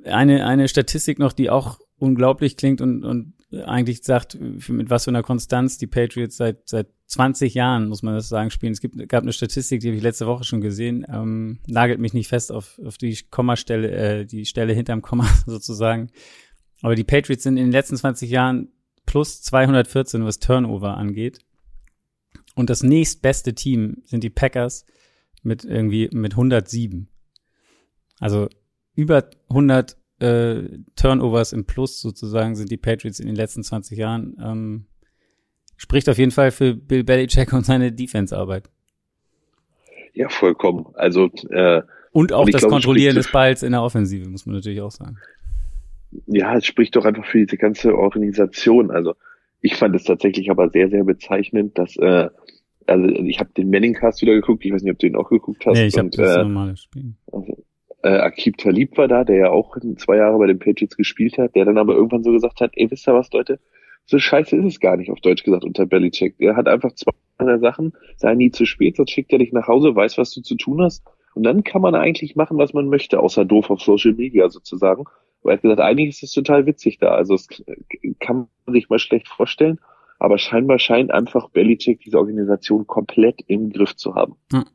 [0.06, 5.12] Eine, eine Statistik noch, die auch unglaublich klingt und, und eigentlich sagt, mit was für
[5.12, 8.74] einer Konstanz die Patriots seit, seit 20 Jahren, muss man das sagen, spielen.
[8.74, 12.14] Es gibt, gab eine Statistik, die habe ich letzte Woche schon gesehen, ähm, nagelt mich
[12.14, 16.12] nicht fest auf, auf die Kommastelle, äh, die Stelle hinterm Komma sozusagen.
[16.82, 18.70] Aber die Patriots sind in den letzten 20 Jahren
[19.06, 21.40] plus 214, was Turnover angeht.
[22.56, 24.86] Und das nächstbeste Team sind die Packers
[25.42, 27.08] mit irgendwie mit 107.
[28.20, 28.50] Also
[28.94, 34.36] über 100 äh, Turnovers im Plus sozusagen sind die Patriots in den letzten 20 Jahren.
[34.42, 34.86] Ähm,
[35.78, 38.70] spricht auf jeden Fall für Bill Belichick und seine Defense-Arbeit.
[40.14, 40.88] Ja, vollkommen.
[40.96, 44.56] Also äh, und auch und das glaube, Kontrollieren des Balls in der Offensive, muss man
[44.56, 45.18] natürlich auch sagen.
[46.26, 48.92] Ja, es spricht doch einfach für diese ganze Organisation.
[48.92, 49.14] Also
[49.62, 52.30] ich fand es tatsächlich aber sehr, sehr bezeichnend, dass äh,
[52.88, 55.66] also ich habe den Manning-Cast wieder geguckt, ich weiß nicht, ob du ihn auch geguckt
[55.66, 55.78] hast.
[55.78, 57.14] Nee, ich habe das äh, normale Spiel.
[57.32, 57.64] Also,
[58.04, 61.56] äh, Akib Talib war da, der ja auch zwei Jahre bei den Patriots gespielt hat,
[61.56, 63.60] der dann aber irgendwann so gesagt hat, ey, wisst ihr was, Leute?
[64.06, 66.38] So scheiße ist es gar nicht, auf Deutsch gesagt, unter Belichick.
[66.40, 67.12] Der hat einfach zwei
[67.60, 70.56] Sachen, sei nie zu spät, sonst schickt er dich nach Hause, weiß, was du zu
[70.56, 71.04] tun hast.
[71.36, 75.06] Und dann kann man eigentlich machen, was man möchte, außer doof auf Social Media sozusagen.
[75.42, 77.10] Aber er hat gesagt, eigentlich ist es total witzig da.
[77.10, 77.48] Also es
[78.20, 79.80] kann man sich mal schlecht vorstellen.
[80.18, 84.36] Aber scheinbar scheint einfach Belichick diese Organisation komplett im Griff zu haben.
[84.52, 84.66] Ja.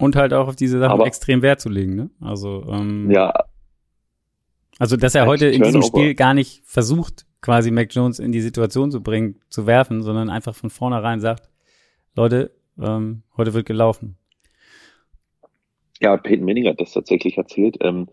[0.00, 2.10] Und halt auch auf diese Sachen Aber, extrem Wert zu legen, ne?
[2.20, 3.32] Also, ähm, ja.
[4.78, 8.40] Also, dass er heute in diesem Spiel gar nicht versucht, quasi Mac Jones in die
[8.40, 11.50] Situation zu bringen, zu werfen, sondern einfach von vornherein sagt,
[12.16, 14.16] Leute, ähm, heute wird gelaufen.
[16.00, 17.76] Ja, Peyton Manning hat das tatsächlich erzählt.
[17.80, 18.08] Ähm,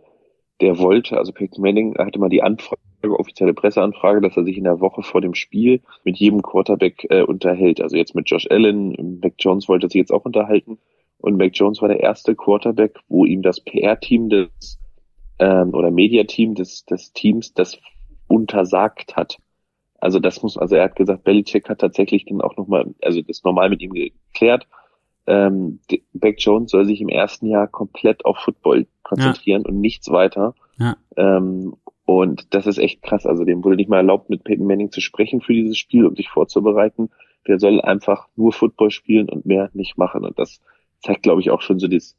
[0.59, 4.63] der wollte, also Peyton Manning hatte mal die Anfrage, offizielle Presseanfrage, dass er sich in
[4.65, 7.79] der Woche vor dem Spiel mit jedem Quarterback äh, unterhält.
[7.79, 10.79] Also jetzt mit Josh Allen, Mac Jones wollte sich jetzt auch unterhalten.
[11.19, 14.79] Und Mac Jones war der erste Quarterback, wo ihm das PR-Team des
[15.39, 17.77] ähm, oder Mediateam des, des Teams das
[18.27, 19.37] untersagt hat.
[19.99, 23.43] Also das muss, also er hat gesagt, Belichick hat tatsächlich dann auch nochmal, also das
[23.43, 24.67] normal mit ihm geklärt.
[25.25, 25.79] Ähm,
[26.13, 29.69] Beck Jones soll sich im ersten Jahr komplett auf Football konzentrieren ja.
[29.69, 30.53] und nichts weiter.
[30.77, 30.95] Ja.
[31.15, 31.75] Ähm,
[32.05, 33.25] und das ist echt krass.
[33.25, 36.15] Also dem wurde nicht mal erlaubt, mit Peyton Manning zu sprechen für dieses Spiel, um
[36.15, 37.09] sich vorzubereiten.
[37.47, 40.23] Der soll einfach nur Football spielen und mehr nicht machen.
[40.23, 40.61] Und das
[41.03, 42.15] zeigt, glaube ich, auch schon so dieses,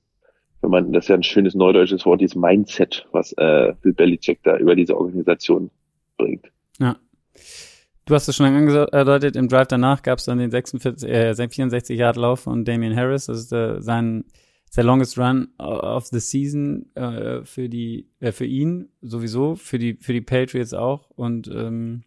[0.61, 4.41] wenn man, das ist ja ein schönes neudeutsches Wort, dieses Mindset, was äh, Bill Belichick
[4.43, 5.71] da über diese Organisation
[6.17, 6.47] bringt.
[6.79, 6.97] Ja.
[8.05, 11.99] Du hast es schon angedeutet, im Drive danach gab es dann den 46, äh, 64
[11.99, 14.25] Yard Lauf von Damian Harris, das ist äh, sein
[14.77, 19.95] der longest run of the season äh, für die äh, für ihn sowieso für die
[20.01, 22.05] für die Patriots auch und ähm,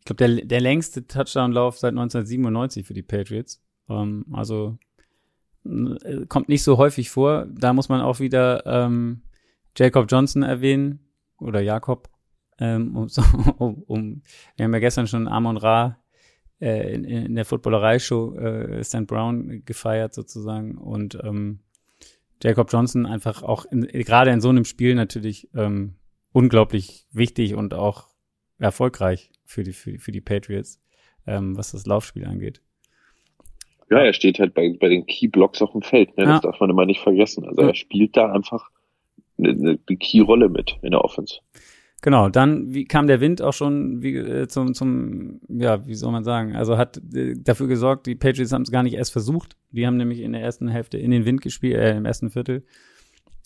[0.00, 4.76] ich glaube der der längste Touchdown Lauf seit 1997 für die Patriots ähm, also
[6.28, 7.46] kommt nicht so häufig vor.
[7.46, 9.22] Da muss man auch wieder ähm,
[9.76, 11.00] Jacob Johnson erwähnen
[11.38, 12.10] oder Jakob.
[12.58, 13.08] Ähm, um,
[13.58, 14.22] um, um,
[14.56, 15.98] wir haben ja gestern schon Amon Ra
[16.60, 19.06] äh, in, in der Footballerei-Show äh, St.
[19.06, 21.60] Brown gefeiert sozusagen und ähm,
[22.42, 25.96] Jacob Johnson einfach auch in, gerade in so einem Spiel natürlich ähm,
[26.32, 28.08] unglaublich wichtig und auch
[28.58, 30.80] erfolgreich für die, für, für die Patriots,
[31.26, 32.62] ähm, was das Laufspiel angeht.
[33.90, 36.16] Ja, er steht halt bei, bei den Key Blocks auf dem Feld.
[36.16, 36.24] Ne?
[36.24, 37.44] Das darf man immer nicht vergessen.
[37.44, 38.70] Also er spielt da einfach
[39.38, 41.40] eine, eine Key-Rolle mit in der Offense.
[42.02, 46.12] Genau, dann wie kam der Wind auch schon wie, äh, zum, zum, ja, wie soll
[46.12, 49.56] man sagen, also hat äh, dafür gesorgt, die Patriots haben es gar nicht erst versucht.
[49.70, 52.64] Die haben nämlich in der ersten Hälfte in den Wind gespielt, äh, im ersten Viertel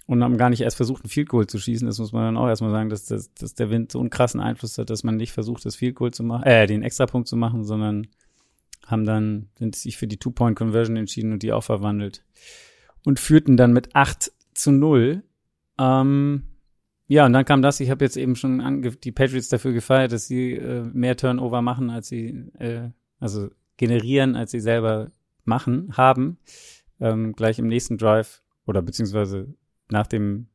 [0.09, 1.87] und haben gar nicht erst versucht, ein Field Goal zu schießen.
[1.87, 4.40] Das muss man dann auch erstmal sagen, dass, dass, dass der Wind so einen krassen
[4.40, 7.37] Einfluss hat, dass man nicht versucht, das Field Goal zu machen, äh, den Extrapunkt zu
[7.37, 8.09] machen, sondern
[8.88, 12.24] haben dann, sind sich für die Two-Point-Conversion entschieden und die auch verwandelt.
[13.05, 15.22] Und führten dann mit 8 zu 0.
[15.79, 16.42] Ähm,
[17.07, 20.27] ja, und dann kam das, ich habe jetzt eben schon die Patriots dafür gefeiert, dass
[20.27, 25.11] sie äh, mehr Turnover machen, als sie, äh, also generieren, als sie selber
[25.44, 26.38] machen, haben.
[27.01, 29.55] Ähm, gleich im nächsten Drive oder beziehungsweise
[29.88, 30.48] nach dem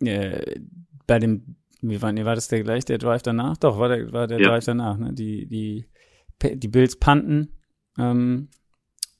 [0.00, 0.60] äh,
[1.06, 3.56] bei dem wie war, nee, war das der gleich der Drive danach?
[3.56, 4.48] Doch, war der war der ja.
[4.48, 5.12] Drive danach, ne?
[5.12, 5.86] Die die
[6.42, 7.52] die Bills panten
[7.98, 8.48] ähm,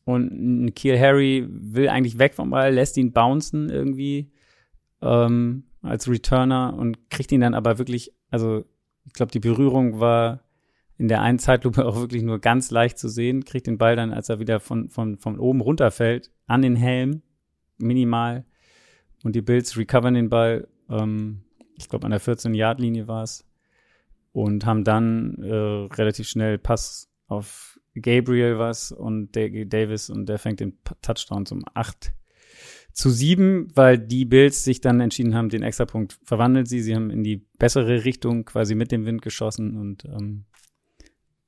[0.05, 4.31] und Kiel Harry will eigentlich weg vom Ball, lässt ihn bouncen irgendwie
[5.03, 8.65] ähm, als Returner und kriegt ihn dann aber wirklich, also
[9.05, 10.45] ich glaube, die Berührung war
[10.97, 14.13] in der einen Zeitlupe auch wirklich nur ganz leicht zu sehen, kriegt den Ball dann,
[14.13, 17.23] als er wieder von, von, von oben runterfällt, an den Helm,
[17.79, 18.45] minimal.
[19.25, 21.43] Und die Bills recovern den Ball, ähm,
[21.77, 23.45] ich glaube, an der 14-Yard-Linie war es.
[24.33, 30.61] Und haben dann äh, relativ schnell Pass auf Gabriel was und Davis und der fängt
[30.61, 32.13] den Touchdown zum 8
[32.93, 36.81] zu 7, weil die Bills sich dann entschieden haben, den Extrapunkt verwandeln sie.
[36.81, 40.47] Sie haben in die bessere Richtung quasi mit dem Wind geschossen und ähm,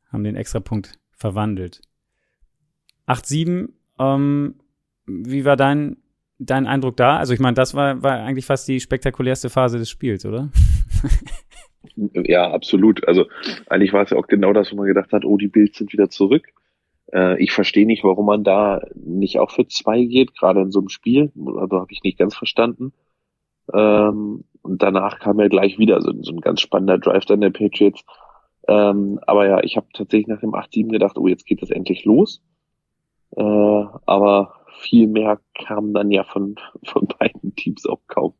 [0.08, 1.80] haben den Extrapunkt verwandelt.
[3.08, 4.54] 8-7, ähm,
[5.06, 5.96] wie war dein,
[6.38, 7.16] dein Eindruck da?
[7.16, 10.50] Also ich meine, das war, war eigentlich fast die spektakulärste Phase des Spiels, oder?
[11.96, 13.06] Ja, absolut.
[13.08, 13.26] Also
[13.68, 15.92] eigentlich war es ja auch genau das, wo man gedacht hat, oh, die Bills sind
[15.92, 16.48] wieder zurück.
[17.12, 20.80] Äh, ich verstehe nicht, warum man da nicht auch für zwei geht, gerade in so
[20.80, 21.32] einem Spiel.
[21.58, 22.92] Also habe ich nicht ganz verstanden.
[23.72, 27.50] Ähm, und danach kam ja gleich wieder so, so ein ganz spannender Drive dann der
[27.50, 28.04] Patriots.
[28.68, 32.04] Ähm, aber ja, ich habe tatsächlich nach dem 8-7 gedacht, oh, jetzt geht das endlich
[32.04, 32.42] los.
[33.36, 38.34] Äh, aber viel mehr kam dann ja von, von beiden Teams auch kaum.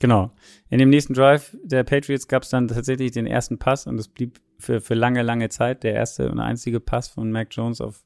[0.00, 0.32] Genau.
[0.70, 4.08] In dem nächsten Drive der Patriots gab es dann tatsächlich den ersten Pass und es
[4.08, 8.04] blieb für, für lange, lange Zeit der erste und einzige Pass von Mac Jones auf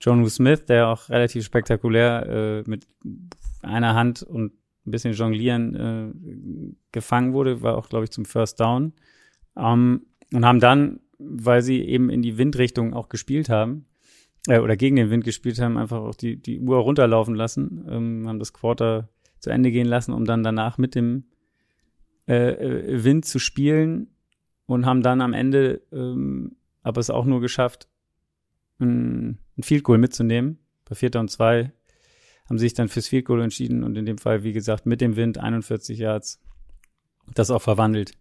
[0.00, 2.26] John Smith, der auch relativ spektakulär
[2.66, 2.86] äh, mit
[3.62, 4.52] einer Hand und
[4.86, 8.94] ein bisschen jonglieren äh, gefangen wurde, war auch, glaube ich, zum First Down.
[9.56, 13.86] Ähm, und haben dann, weil sie eben in die Windrichtung auch gespielt haben,
[14.46, 18.28] äh, oder gegen den Wind gespielt haben, einfach auch die, die Uhr runterlaufen lassen, ähm,
[18.28, 19.08] haben das Quarter
[19.40, 21.24] zu Ende gehen lassen, um dann danach mit dem
[22.26, 24.08] äh, äh, Wind zu spielen
[24.66, 27.88] und haben dann am Ende ähm, aber es auch nur geschafft,
[28.80, 30.58] ein, ein Field Goal mitzunehmen.
[30.86, 31.72] Bei Vierter und Zwei
[32.48, 35.16] haben sich dann fürs Field Goal entschieden und in dem Fall, wie gesagt, mit dem
[35.16, 36.40] Wind 41 Yards
[37.34, 38.12] das auch verwandelt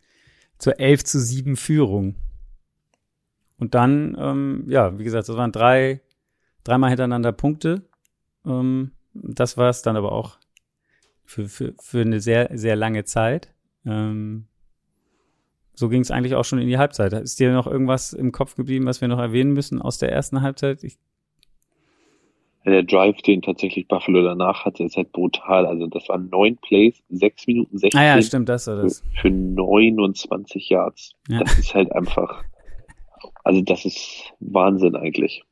[0.57, 2.15] zur 11 zu 7 Führung.
[3.57, 6.01] Und dann, ähm, ja, wie gesagt, das waren drei,
[6.63, 7.87] dreimal hintereinander Punkte.
[8.45, 10.39] Ähm, das war es dann aber auch
[11.27, 13.53] für, für, für eine sehr, sehr lange Zeit.
[13.85, 14.47] Ähm,
[15.73, 17.13] so ging es eigentlich auch schon in die Halbzeit.
[17.13, 20.41] Ist dir noch irgendwas im Kopf geblieben, was wir noch erwähnen müssen aus der ersten
[20.41, 20.83] Halbzeit?
[20.83, 20.97] Ich
[22.65, 25.65] der Drive, den tatsächlich Buffalo danach hatte, ist halt brutal.
[25.65, 27.99] Also das waren neun Plays, sechs Minuten 16.
[27.99, 29.03] Ah ja, stimmt, das war das.
[29.21, 31.13] Für, für 29 Yards.
[31.29, 31.39] Ja.
[31.39, 32.43] Das ist halt einfach,
[33.43, 35.43] also das ist Wahnsinn eigentlich.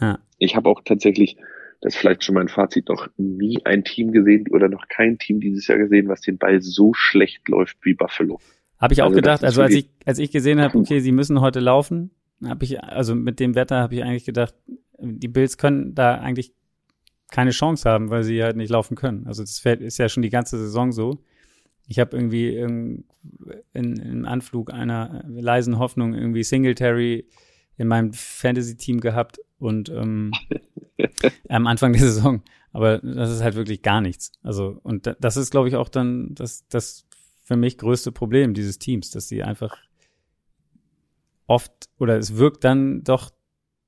[0.00, 0.18] Ja.
[0.38, 1.36] Ich habe auch tatsächlich,
[1.82, 5.40] das ist vielleicht schon mein Fazit, noch nie ein Team gesehen oder noch kein Team
[5.40, 8.38] dieses Jahr gesehen, was den Ball so schlecht läuft wie Buffalo.
[8.78, 11.40] Habe ich auch also gedacht, also als ich, als ich gesehen habe, okay, sie müssen
[11.40, 12.12] heute laufen,
[12.44, 14.54] habe ich, also mit dem Wetter habe ich eigentlich gedacht,
[15.00, 16.54] die Bills können da eigentlich
[17.32, 19.26] keine Chance haben, weil sie halt nicht laufen können.
[19.26, 21.24] Also das ist ja schon die ganze Saison so.
[21.88, 23.04] Ich habe irgendwie in,
[23.72, 27.26] im Anflug einer leisen Hoffnung irgendwie Singletary
[27.76, 30.32] in meinem Fantasy-Team gehabt und ähm,
[31.48, 32.42] am Anfang der Saison.
[32.72, 34.32] Aber das ist halt wirklich gar nichts.
[34.42, 37.06] Also, und das ist, glaube ich, auch dann das, das
[37.42, 39.76] für mich größte Problem dieses Teams, dass sie einfach
[41.46, 43.30] oft oder es wirkt dann doch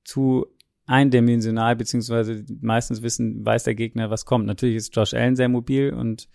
[0.03, 0.45] zu
[0.85, 4.45] eindimensional, beziehungsweise meistens wissen, weiß der Gegner, was kommt.
[4.45, 6.29] Natürlich ist Josh Allen sehr mobil und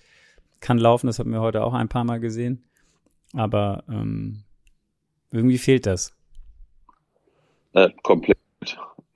[0.58, 2.64] kann laufen, das haben wir heute auch ein paar Mal gesehen.
[3.32, 4.42] Aber ähm,
[5.30, 6.12] irgendwie fehlt das.
[7.72, 8.38] Äh, komplett.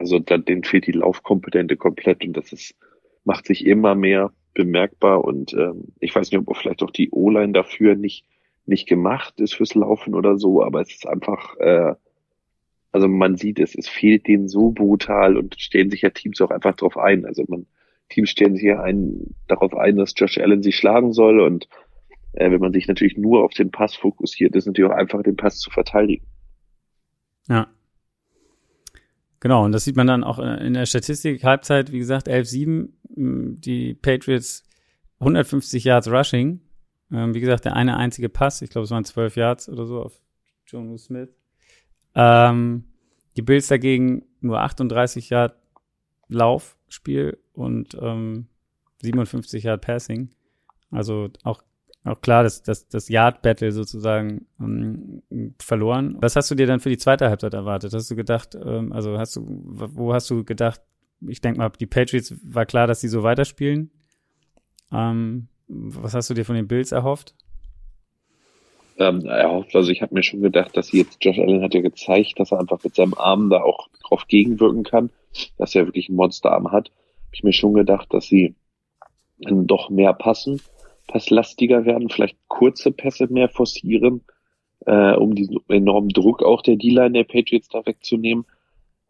[0.04, 2.74] Also da, denen fehlt die Laufkompetente komplett und das ist,
[3.24, 7.54] macht sich immer mehr bemerkbar und ähm, ich weiß nicht, ob vielleicht auch die O-Line
[7.54, 8.26] dafür nicht,
[8.66, 11.94] nicht gemacht ist fürs Laufen oder so, aber es ist einfach äh,
[12.92, 16.50] also man sieht es, es fehlt denen so brutal und stellen sich ja Teams auch
[16.50, 17.24] einfach darauf ein.
[17.24, 17.66] Also man,
[18.10, 21.66] Teams stellen sich ja ein, darauf ein, dass Josh Allen sie schlagen soll und
[22.34, 25.36] äh, wenn man sich natürlich nur auf den Pass fokussiert, ist natürlich auch einfach, den
[25.36, 26.26] Pass zu verteidigen.
[27.48, 27.66] Ja.
[29.44, 31.44] Genau, und das sieht man dann auch in der Statistik.
[31.44, 34.64] Halbzeit, wie gesagt, 11-7, die Patriots
[35.20, 36.62] 150 Yards Rushing.
[37.12, 40.00] Ähm, wie gesagt, der eine einzige Pass, ich glaube, es waren 12 Yards oder so
[40.00, 40.18] auf
[40.66, 41.28] Jono Smith.
[42.14, 42.84] Ähm,
[43.36, 45.54] die Bills dagegen nur 38 Yard
[46.28, 48.46] Laufspiel und ähm,
[49.02, 50.30] 57 Yard Passing.
[50.90, 51.62] Also auch,
[52.04, 55.22] auch klar, das, das Yard Battle sozusagen ähm,
[55.58, 56.16] verloren.
[56.20, 57.94] Was hast du dir dann für die zweite Halbzeit erwartet?
[57.94, 60.80] Hast du gedacht, ähm, also hast du, wo hast du gedacht,
[61.26, 63.90] ich denke mal, die Patriots war klar, dass sie so weiterspielen.
[64.92, 67.34] Ähm, was hast du dir von den Bills erhofft?
[68.98, 69.74] ähm, erhofft.
[69.74, 72.52] Also ich habe mir schon gedacht, dass sie jetzt, Josh Allen hat ja gezeigt, dass
[72.52, 75.10] er einfach mit seinem Arm da auch drauf gegenwirken kann,
[75.58, 76.90] dass er wirklich einen Monsterarm hat.
[76.90, 78.54] Habe ich mir schon gedacht, dass sie
[79.38, 80.60] dann doch mehr passen,
[81.06, 84.22] passlastiger werden, vielleicht kurze Pässe mehr forcieren,
[84.86, 88.44] äh, um diesen enormen Druck auch der D-Line der Patriots da wegzunehmen.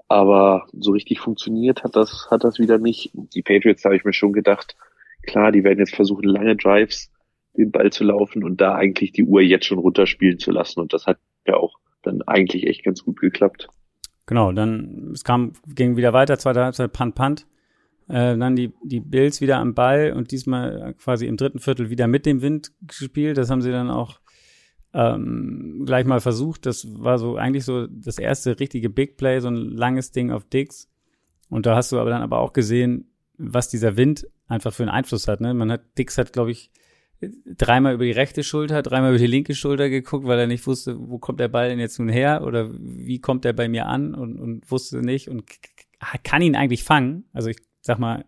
[0.09, 3.11] Aber so richtig funktioniert hat das, hat das wieder nicht.
[3.15, 4.77] Die Patriots habe ich mir schon gedacht,
[5.23, 7.11] klar, die werden jetzt versuchen, lange Drives
[7.57, 10.81] den Ball zu laufen und da eigentlich die Uhr jetzt schon runterspielen zu lassen.
[10.81, 13.69] Und das hat ja auch dann eigentlich echt ganz gut geklappt.
[14.27, 17.47] Genau, dann es kam, ging wieder weiter, zweite Halbzeit Punt Punt.
[18.09, 22.07] Äh, dann die, die Bills wieder am Ball und diesmal quasi im dritten Viertel wieder
[22.07, 23.39] mit dem Wind gespielt.
[23.39, 24.21] Das haben sie dann auch
[24.93, 26.67] ähm, gleich mal versucht.
[26.67, 30.45] Das war so eigentlich so das erste richtige Big Play, so ein langes Ding auf
[30.45, 30.91] Dix.
[31.49, 34.91] Und da hast du aber dann aber auch gesehen, was dieser Wind einfach für einen
[34.91, 35.41] Einfluss hat.
[35.41, 35.55] Ne?
[35.55, 36.71] Man hat, Dix hat, glaube ich,
[37.47, 40.97] dreimal über die rechte Schulter, dreimal über die linke Schulter geguckt, weil er nicht wusste,
[40.99, 44.15] wo kommt der Ball denn jetzt nun her oder wie kommt der bei mir an
[44.15, 45.45] und, und wusste nicht und
[46.23, 47.25] kann ihn eigentlich fangen.
[47.33, 48.25] Also ich sag mal,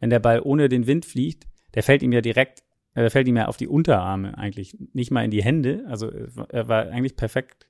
[0.00, 2.64] wenn der Ball ohne den Wind fliegt, der fällt ihm ja direkt,
[2.94, 5.84] äh, fällt ihm ja auf die Unterarme eigentlich, nicht mal in die Hände.
[5.88, 7.68] Also er war eigentlich perfekt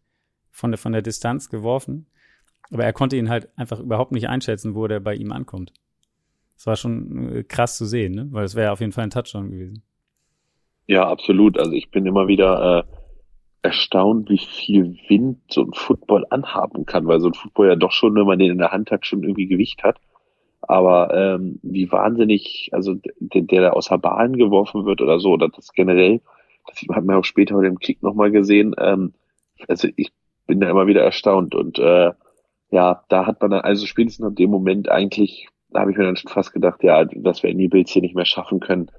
[0.51, 2.07] von der, von der Distanz geworfen.
[2.71, 5.73] Aber er konnte ihn halt einfach überhaupt nicht einschätzen, wo der bei ihm ankommt.
[6.57, 8.29] Das war schon äh, krass zu sehen, ne?
[8.31, 9.83] weil es wäre auf jeden Fall ein Touchdown gewesen.
[10.87, 11.59] Ja, absolut.
[11.59, 12.97] Also ich bin immer wieder äh,
[13.61, 17.93] erstaunt, wie viel Wind so ein Football anhaben kann, weil so ein Football ja doch
[17.93, 19.99] schon, wenn man den in der Hand hat, schon irgendwie Gewicht hat.
[20.69, 25.33] Aber ähm, wie wahnsinnig, also der, der da aus der Bahn geworfen wird oder so,
[25.33, 26.21] oder das generell,
[26.67, 28.75] das hat man auch später bei dem Kick nochmal gesehen.
[28.79, 29.15] Ähm,
[29.69, 30.13] also ich
[30.47, 32.13] bin da immer wieder erstaunt und äh,
[32.71, 36.05] ja, da hat man dann also spätestens in dem Moment eigentlich, da habe ich mir
[36.05, 38.91] dann schon fast gedacht, ja, dass wir in die Bills hier nicht mehr schaffen können,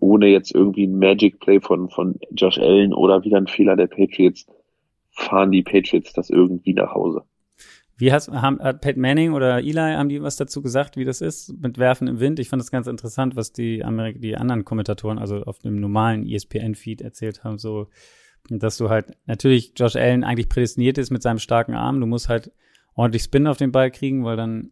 [0.00, 3.86] ohne jetzt irgendwie ein Magic Play von, von Josh Allen oder wieder ein Fehler der
[3.86, 4.46] Patriots,
[5.10, 7.22] fahren die Patriots das irgendwie nach Hause.
[7.96, 11.20] Wie hast, haben, hat Pat Manning oder Eli, haben die was dazu gesagt, wie das
[11.20, 12.40] ist mit Werfen im Wind?
[12.40, 16.26] Ich fand das ganz interessant, was die, Amerik die anderen Kommentatoren, also auf dem normalen
[16.26, 17.88] ESPN-Feed erzählt haben, so,
[18.48, 22.00] dass du halt natürlich Josh Allen eigentlich prädestiniert ist mit seinem starken Arm.
[22.00, 22.50] Du musst halt
[22.94, 24.70] ordentlich Spin auf den Ball kriegen, weil dann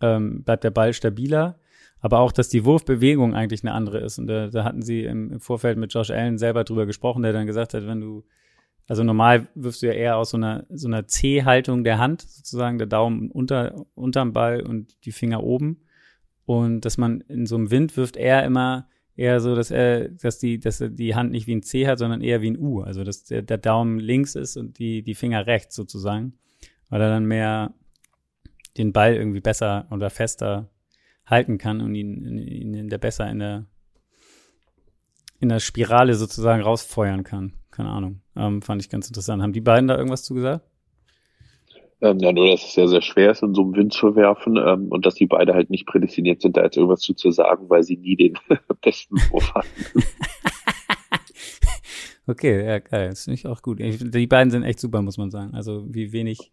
[0.00, 1.58] ähm, bleibt der Ball stabiler.
[2.00, 4.18] Aber auch, dass die Wurfbewegung eigentlich eine andere ist.
[4.18, 7.32] Und da, da hatten sie im, im Vorfeld mit Josh Allen selber drüber gesprochen, der
[7.32, 8.24] dann gesagt hat, wenn du,
[8.88, 12.78] also normal wirfst du ja eher aus so einer, so einer C-Haltung der Hand, sozusagen,
[12.78, 15.82] der Daumen unter, unterm Ball und die Finger oben.
[16.44, 20.38] Und dass man in so einem Wind wirft er immer eher so, dass er, dass
[20.38, 22.80] die, dass er die Hand nicht wie ein C hat, sondern eher wie ein U.
[22.80, 26.34] Also dass der, der Daumen links ist und die, die Finger rechts sozusagen
[26.92, 27.72] weil er dann mehr
[28.76, 30.68] den Ball irgendwie besser oder fester
[31.24, 33.66] halten kann und ihn, ihn der besser in der
[35.40, 37.54] in der Spirale sozusagen rausfeuern kann.
[37.72, 38.20] Keine Ahnung.
[38.36, 39.42] Ähm, fand ich ganz interessant.
[39.42, 40.64] Haben die beiden da irgendwas zu gesagt?
[42.00, 44.56] Ähm, ja, nur, dass es sehr, sehr schwer ist, in so einem Wind zu werfen
[44.56, 47.68] ähm, und dass die beide halt nicht prädestiniert sind, da jetzt irgendwas zu, zu sagen,
[47.68, 48.38] weil sie nie den
[48.82, 50.02] besten Wurf hatten.
[52.26, 53.08] Okay, ja, geil.
[53.10, 53.80] Das finde ich auch gut.
[53.80, 55.54] Die beiden sind echt super, muss man sagen.
[55.54, 56.52] Also wie wenig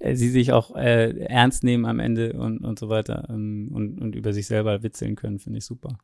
[0.00, 4.00] äh, sie sich auch äh, ernst nehmen am Ende und, und so weiter ähm, und,
[4.00, 5.96] und über sich selber witzeln können, finde ich super.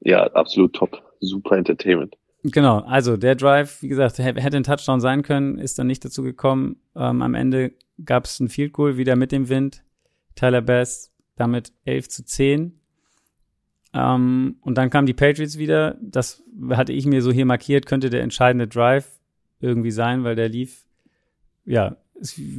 [0.00, 1.02] Ja, absolut top.
[1.20, 2.16] Super Entertainment.
[2.46, 6.22] Genau, also der Drive, wie gesagt, hätte ein Touchdown sein können, ist dann nicht dazu
[6.22, 6.76] gekommen.
[6.94, 7.72] Ähm, am Ende
[8.04, 9.82] gab es ein Field Goal wieder mit dem Wind.
[10.34, 12.78] Tyler Bass damit 11 zu 10.
[13.94, 15.96] Ähm, und dann kamen die Patriots wieder.
[16.02, 19.20] Das hatte ich mir so hier markiert, könnte der entscheidende Drive
[19.60, 20.84] irgendwie sein, weil der lief,
[21.64, 21.96] ja,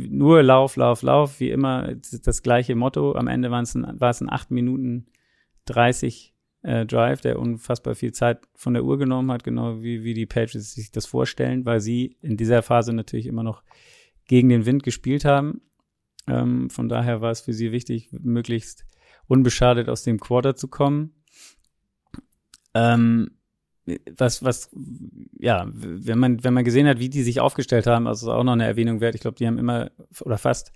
[0.10, 3.13] nur Lauf, Lauf, Lauf, wie immer das gleiche Motto.
[3.13, 5.06] Am Ende war es ein 8 Minuten
[5.65, 6.35] 30
[6.65, 10.25] äh, Drive, der unfassbar viel Zeit von der Uhr genommen hat, genau wie, wie die
[10.25, 13.63] Patriots sich das vorstellen, weil sie in dieser Phase natürlich immer noch
[14.28, 15.62] gegen den Wind gespielt haben.
[16.28, 18.86] Ähm, von daher war es für sie wichtig, möglichst
[19.28, 21.13] unbeschadet aus dem Quarter zu kommen.
[22.73, 23.32] Ähm,
[24.17, 24.71] was, was,
[25.38, 28.54] ja, wenn man, wenn man gesehen hat, wie die sich aufgestellt haben, also auch noch
[28.54, 29.13] eine Erwähnung wert.
[29.13, 30.71] Ich glaube, die haben immer oder fast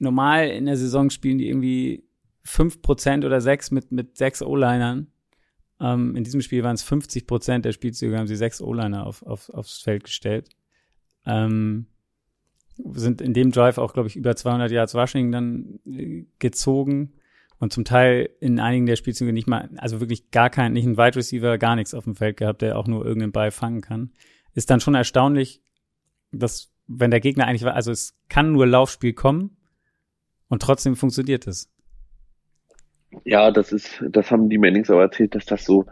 [0.00, 2.02] normal in der Saison spielen die irgendwie
[2.42, 5.08] fünf Prozent oder sechs mit, mit sechs O-Linern.
[5.80, 9.22] Ähm, in diesem Spiel waren es 50 Prozent der Spielzüge, haben sie sechs O-Liner auf,
[9.22, 10.48] auf, aufs Feld gestellt.
[11.24, 11.86] Ähm,
[12.94, 17.14] sind in dem Drive auch, glaube ich, über 200 Yards Rushing dann äh, gezogen
[17.58, 20.96] und zum Teil in einigen der Spielzüge nicht mal, also wirklich gar kein, nicht ein
[20.96, 24.10] Wide Receiver, gar nichts auf dem Feld gehabt, der auch nur irgendeinen Ball fangen kann.
[24.54, 25.62] Ist dann schon erstaunlich,
[26.32, 29.56] dass, wenn der Gegner eigentlich war, also es kann nur Laufspiel kommen
[30.48, 31.71] und trotzdem funktioniert es.
[33.24, 35.86] Ja, das ist, das haben die Mannings aber erzählt, dass das so,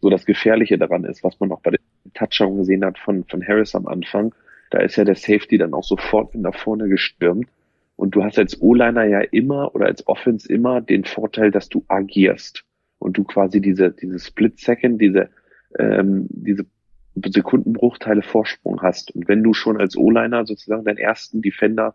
[0.00, 1.80] so das Gefährliche daran ist, was man auch bei den
[2.14, 4.34] Touchdown gesehen hat von, von Harris am Anfang.
[4.70, 7.48] Da ist ja der Safety dann auch sofort nach vorne gestürmt
[7.96, 11.84] und du hast als O-Liner ja immer oder als Offense immer den Vorteil, dass du
[11.88, 12.64] agierst
[12.98, 15.30] und du quasi diese, diese Split Second, diese,
[15.78, 16.66] ähm, diese
[17.14, 19.14] Sekundenbruchteile Vorsprung hast.
[19.14, 21.94] Und wenn du schon als O-Liner sozusagen deinen ersten Defender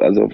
[0.00, 0.28] also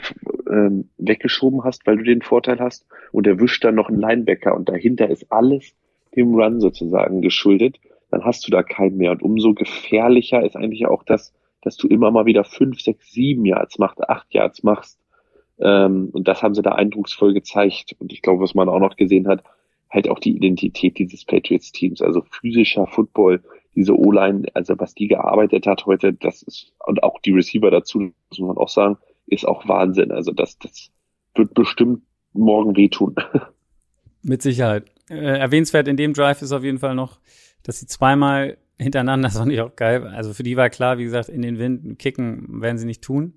[0.51, 4.69] ähm, weggeschoben hast, weil du den Vorteil hast und erwischt dann noch einen Linebacker und
[4.69, 5.75] dahinter ist alles
[6.17, 7.79] dem Run sozusagen geschuldet,
[8.11, 9.11] dann hast du da keinen mehr.
[9.11, 13.45] Und umso gefährlicher ist eigentlich auch das, dass du immer mal wieder fünf, sechs, sieben
[13.45, 14.99] Yards machst, acht Yards machst.
[15.59, 17.97] Ähm, und das haben sie da eindrucksvoll gezeigt.
[17.99, 19.43] Und ich glaube, was man auch noch gesehen hat,
[19.91, 23.43] halt auch die Identität dieses Patriots-Teams, also physischer Football,
[23.75, 27.99] diese O-Line, also was die gearbeitet hat heute, das ist, und auch die Receiver dazu,
[27.99, 28.97] muss man auch sagen,
[29.27, 30.11] ist auch Wahnsinn.
[30.13, 30.91] Also das, das
[31.35, 32.03] wird bestimmt
[32.33, 33.15] morgen wehtun.
[34.23, 34.85] Mit Sicherheit.
[35.09, 37.21] Äh, erwähnenswert in dem Drive ist auf jeden Fall noch,
[37.63, 40.07] dass sie zweimal hintereinander, das fand ich auch geil.
[40.07, 43.35] Also für die war klar, wie gesagt, in den Wind kicken werden sie nicht tun.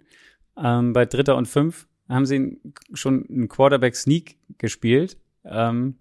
[0.58, 2.60] Ähm, bei Dritter und Fünf haben sie
[2.94, 5.98] schon einen Quarterback-Sneak gespielt ähm,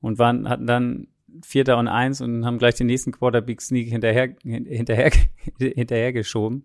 [0.00, 1.08] und waren, hatten dann
[1.44, 5.12] Vierter und Eins und haben gleich den nächsten Quarterback-Sneak hinterher, hinterher,
[5.58, 6.64] hinterher geschoben.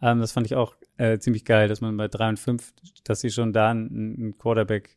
[0.00, 2.72] Ähm, das fand ich auch äh, ziemlich geil, dass man bei drei und fünf,
[3.04, 4.96] dass sie schon da einen, einen Quarterback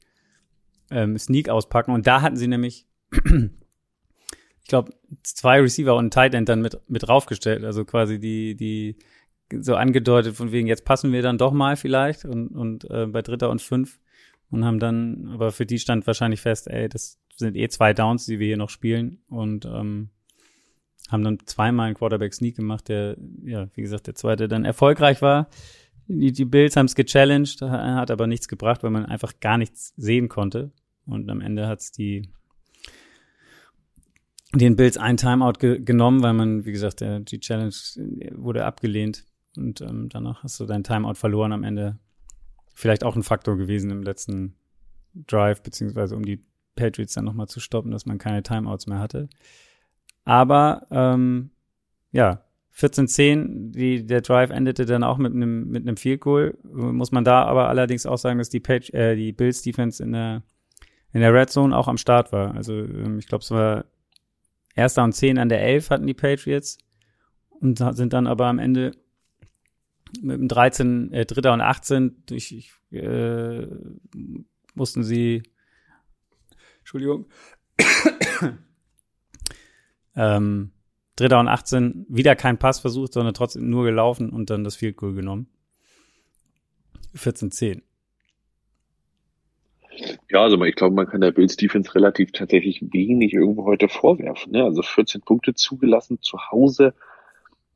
[0.90, 1.94] ähm, Sneak auspacken.
[1.94, 4.94] Und da hatten sie nämlich, ich glaube,
[5.24, 7.64] zwei Receiver und ein Tight End dann mit, mit draufgestellt.
[7.64, 8.98] Also quasi die, die
[9.60, 13.22] so angedeutet von wegen, jetzt passen wir dann doch mal vielleicht und, und äh, bei
[13.22, 14.00] Dritter und Fünf
[14.50, 18.26] und haben dann, aber für die stand wahrscheinlich fest, ey, das sind eh zwei Downs,
[18.26, 20.10] die wir hier noch spielen und ähm,
[21.12, 25.22] haben dann zweimal einen Quarterback Sneak gemacht, der, ja, wie gesagt, der zweite dann erfolgreich
[25.22, 25.50] war.
[26.08, 29.94] Die, die Bills haben es gechallenged, hat aber nichts gebracht, weil man einfach gar nichts
[29.98, 30.72] sehen konnte.
[31.06, 32.30] Und am Ende hat's die
[34.54, 37.74] den Bills ein Timeout ge genommen, weil man, wie gesagt, der, die Challenge
[38.36, 41.98] wurde abgelehnt und ähm, danach hast du dein Timeout verloren am Ende.
[42.74, 44.56] Vielleicht auch ein Faktor gewesen im letzten
[45.14, 46.44] Drive, beziehungsweise um die
[46.76, 49.30] Patriots dann nochmal zu stoppen, dass man keine Timeouts mehr hatte.
[50.24, 51.52] Aber ähm,
[52.12, 52.44] ja,
[52.76, 56.58] 14-10, die, der Drive endete dann auch mit einem mit einem Field Goal.
[56.64, 60.14] Muss man da aber allerdings auch sagen, dass die, Page, äh, die Bills Defense in
[60.14, 60.44] der
[61.14, 62.56] in der Red Zone auch am Start war.
[62.56, 63.86] Also ähm, ich glaube, es war
[64.76, 66.78] erster und zehn an der elf hatten die Patriots
[67.50, 68.92] und sind dann aber am Ende
[70.22, 73.68] mit dem 13, äh, Dritter und 18 durch äh,
[74.74, 75.44] mussten sie
[76.80, 77.28] Entschuldigung
[80.16, 80.72] ähm,
[81.16, 84.98] Dritter und 18 wieder kein Pass versucht, sondern trotzdem nur gelaufen und dann das Field
[84.98, 85.48] Goal genommen.
[87.16, 87.82] 14-10.
[90.30, 94.54] Ja, also ich glaube, man kann der Bills Defense relativ tatsächlich wenig irgendwo heute vorwerfen.
[94.54, 94.64] Ne?
[94.64, 96.94] Also 14 Punkte zugelassen zu Hause.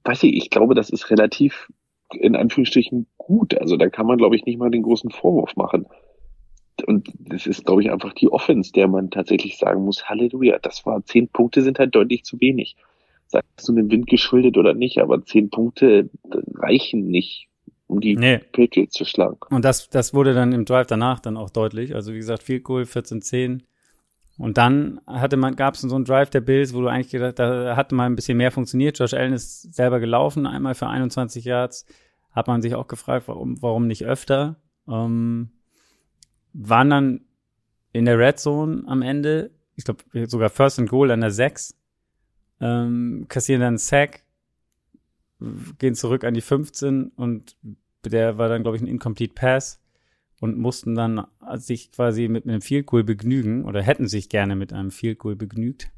[0.03, 1.71] Weiß ich, ich glaube, das ist relativ
[2.11, 3.59] in Anführungsstrichen gut.
[3.59, 5.85] Also da kann man, glaube ich, nicht mal den großen Vorwurf machen.
[6.83, 10.85] Und das ist, glaube ich, einfach die Offense, der man tatsächlich sagen muss, Halleluja, das
[10.85, 12.75] war zehn Punkte sind halt deutlich zu wenig.
[13.27, 16.09] Sagst du dem Wind geschuldet oder nicht, aber zehn Punkte
[16.55, 17.47] reichen nicht
[17.87, 18.39] um die nee.
[18.39, 19.37] Patriots zu schlagen.
[19.49, 21.93] Und das, das wurde dann im Drive danach dann auch deutlich.
[21.93, 23.61] Also wie gesagt, viel cool, 14-10.
[24.37, 27.39] Und dann hatte man, gab es so einen Drive der Bills, wo du eigentlich gedacht,
[27.39, 28.99] da hat mal ein bisschen mehr funktioniert.
[28.99, 31.85] Josh Allen ist selber gelaufen, einmal für 21 Yards.
[32.31, 34.57] Hat man sich auch gefragt, warum, warum nicht öfter.
[34.89, 35.51] Ähm,
[36.55, 37.21] waren dann
[37.91, 41.75] in der Red Zone am Ende, ich glaube sogar First and Goal an der 6,
[42.61, 44.23] ähm, kassieren dann Sack,
[45.79, 47.57] gehen zurück an die 15 und
[48.05, 49.81] der war dann, glaube ich, ein Incomplete Pass
[50.39, 51.25] und mussten dann
[51.55, 55.35] sich quasi mit einem Field Goal begnügen oder hätten sich gerne mit einem Field Goal
[55.35, 55.89] begnügt.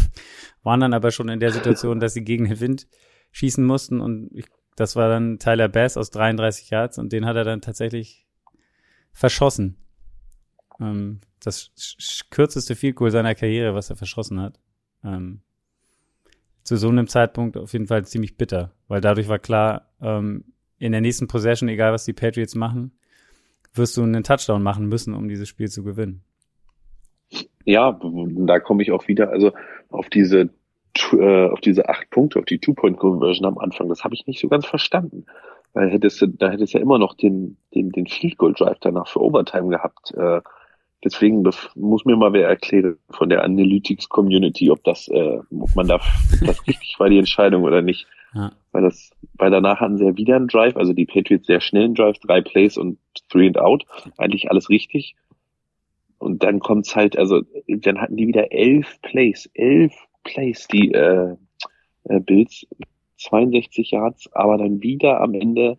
[0.62, 2.86] Waren dann aber schon in der Situation, dass sie gegen den Wind
[3.32, 4.46] schießen mussten und ich,
[4.76, 8.26] das war dann Tyler Bass aus 33 Yards und den hat er dann tatsächlich
[9.12, 9.76] verschossen.
[10.80, 11.70] Ähm, das
[12.30, 14.58] kürzeste Field Goal seiner Karriere, was er verschossen hat.
[15.04, 15.40] Ähm,
[16.62, 20.44] zu so einem Zeitpunkt auf jeden Fall ziemlich bitter, weil dadurch war klar, ähm,
[20.78, 22.92] in der nächsten Possession, egal was die Patriots machen,
[23.74, 26.22] wirst du einen Touchdown machen müssen, um dieses Spiel zu gewinnen.
[27.64, 29.52] Ja, da komme ich auch wieder, also
[29.90, 30.50] auf diese
[31.12, 34.48] äh, auf diese acht Punkte, auf die Two-Point-Conversion am Anfang, das habe ich nicht so
[34.48, 35.26] ganz verstanden.
[35.74, 38.78] Weil hättest du, da hättest du ja immer noch den, den, den Field Goal Drive
[38.80, 40.12] danach für Overtime gehabt.
[40.16, 40.40] Äh,
[41.04, 45.86] Deswegen muss mir mal wer erklären von der Analytics Community, ob das, äh, ob man
[45.86, 48.06] da, ob das richtig war, die Entscheidung oder nicht.
[48.34, 48.52] Ja.
[48.72, 51.94] Weil das, weil danach hatten sie ja wieder einen Drive, also die Patriots sehr schnellen
[51.94, 52.98] Drive, drei Plays und
[53.30, 53.84] three and out.
[54.16, 55.14] Eigentlich alles richtig.
[56.18, 59.94] Und dann kommt's halt, also dann hatten die wieder elf Plays, elf
[60.24, 61.36] Plays, die äh,
[62.04, 62.66] äh, Bills,
[63.18, 65.78] 62 Yards, aber dann wieder am Ende,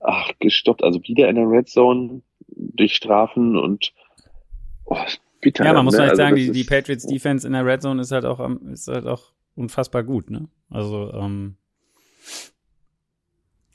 [0.00, 3.92] ach, gestoppt, also wieder in der Red Zone durch Strafen und
[4.86, 4.96] Oh,
[5.40, 5.64] bitter.
[5.64, 6.00] Ja, man muss ne?
[6.00, 8.40] halt also sagen, die, die Patriots Defense in der Red Zone ist halt auch,
[8.72, 10.48] ist halt auch unfassbar gut, ne?
[10.70, 11.56] Also, ähm,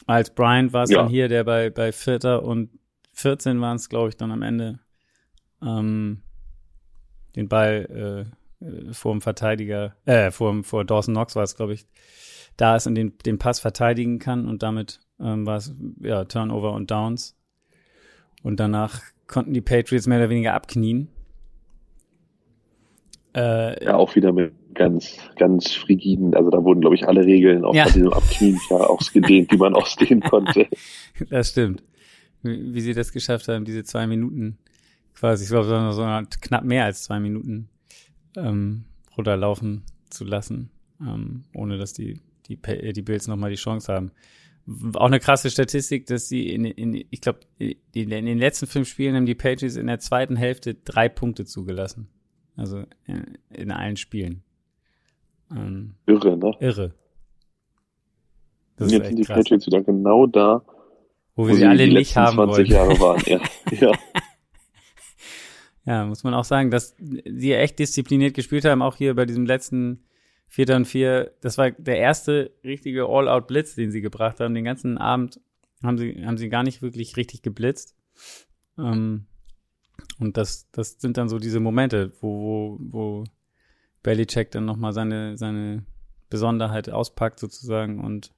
[0.06, 1.00] als Bryant war es ja.
[1.00, 2.72] dann hier, der bei, bei Vierter und
[3.14, 4.80] 14 waren es, glaube ich, dann am Ende,
[5.62, 6.24] ähm,
[7.36, 8.28] den Ball
[8.62, 11.86] äh, vor dem Verteidiger, äh, vor, vor Dawson Knox war es, glaube ich,
[12.58, 16.74] da ist und den, den Pass verteidigen kann und damit ähm, war es, ja, Turnover
[16.74, 17.38] und Downs.
[18.42, 21.08] Und danach konnten die Patriots mehr oder weniger abknien.
[23.36, 27.64] Äh, ja, auch wieder mit ganz, ganz frigiden, also da wurden, glaube ich, alle Regeln
[27.64, 27.86] auch ja.
[27.86, 30.68] bei diesem Abknien ja ausgedehnt, die man ausdehnen konnte.
[31.30, 31.84] Das stimmt.
[32.44, 34.58] Wie, wie, sie das geschafft haben, diese zwei Minuten
[35.14, 36.04] quasi, ich glaube, so, so
[36.42, 37.68] knapp mehr als zwei Minuten
[38.38, 38.86] ähm,
[39.18, 40.72] runterlaufen zu lassen,
[41.02, 42.58] ähm, ohne dass die, die,
[42.94, 44.12] die Bills nochmal die Chance haben.
[44.94, 49.16] Auch eine krasse Statistik, dass sie in, in ich glaube, in den letzten fünf Spielen
[49.16, 52.10] haben die Patriots in der zweiten Hälfte drei Punkte zugelassen.
[52.56, 54.44] Also in, in allen Spielen.
[55.52, 56.52] Ähm, irre, ne?
[56.60, 56.94] Irre.
[58.76, 59.38] Das Und jetzt sind die krass.
[59.38, 60.64] Patriots wieder genau da,
[61.36, 62.66] wo wir wo sie alle nicht haben 20 wollen.
[62.68, 63.24] Jahre waren.
[63.26, 63.42] Ja.
[63.72, 63.92] ja.
[65.86, 69.46] ja, muss man auch sagen, dass sie echt diszipliniert gespielt haben, auch hier bei diesem
[69.46, 70.04] letzten
[70.50, 71.32] Vierter und Vier.
[71.42, 74.56] Das war der erste richtige All-Out-Blitz, den sie gebracht haben.
[74.56, 75.40] Den ganzen Abend
[75.84, 77.96] haben sie, haben sie gar nicht wirklich richtig geblitzt.
[78.78, 79.28] Ähm,
[80.20, 83.24] und das, das sind dann so diese Momente, wo, wo, wo
[84.02, 85.86] Belichick dann nochmal seine, seine
[86.30, 88.34] Besonderheit auspackt sozusagen und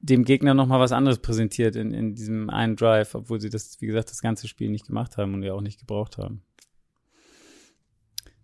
[0.00, 3.86] dem Gegner nochmal was anderes präsentiert in, in diesem einen Drive, obwohl sie das, wie
[3.86, 6.42] gesagt, das ganze Spiel nicht gemacht haben und ja auch nicht gebraucht haben.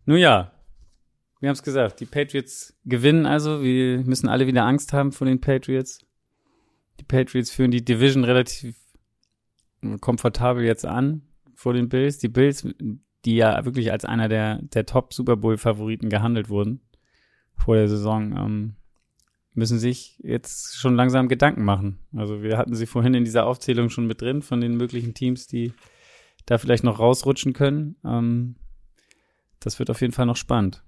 [0.05, 0.53] Nun ja,
[1.41, 3.63] wir haben es gesagt, die Patriots gewinnen also.
[3.63, 6.05] Wir müssen alle wieder Angst haben vor den Patriots.
[6.99, 8.77] Die Patriots führen die Division relativ
[10.01, 11.23] komfortabel jetzt an
[11.55, 12.19] vor den Bills.
[12.19, 12.67] Die Bills,
[13.25, 16.81] die ja wirklich als einer der, der Top Super Bowl Favoriten gehandelt wurden
[17.55, 18.77] vor der Saison, ähm,
[19.55, 21.99] müssen sich jetzt schon langsam Gedanken machen.
[22.17, 25.47] Also wir hatten sie vorhin in dieser Aufzählung schon mit drin von den möglichen Teams,
[25.47, 25.73] die
[26.47, 27.97] da vielleicht noch rausrutschen können.
[28.05, 28.57] Ähm,
[29.61, 30.83] das wird auf jeden Fall noch spannend.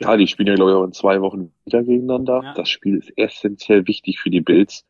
[0.00, 2.40] Ja, die spielen ja, glaube ich, auch in zwei Wochen wieder gegeneinander.
[2.42, 2.54] Ja.
[2.54, 4.84] Das Spiel ist essentiell wichtig für die Bills.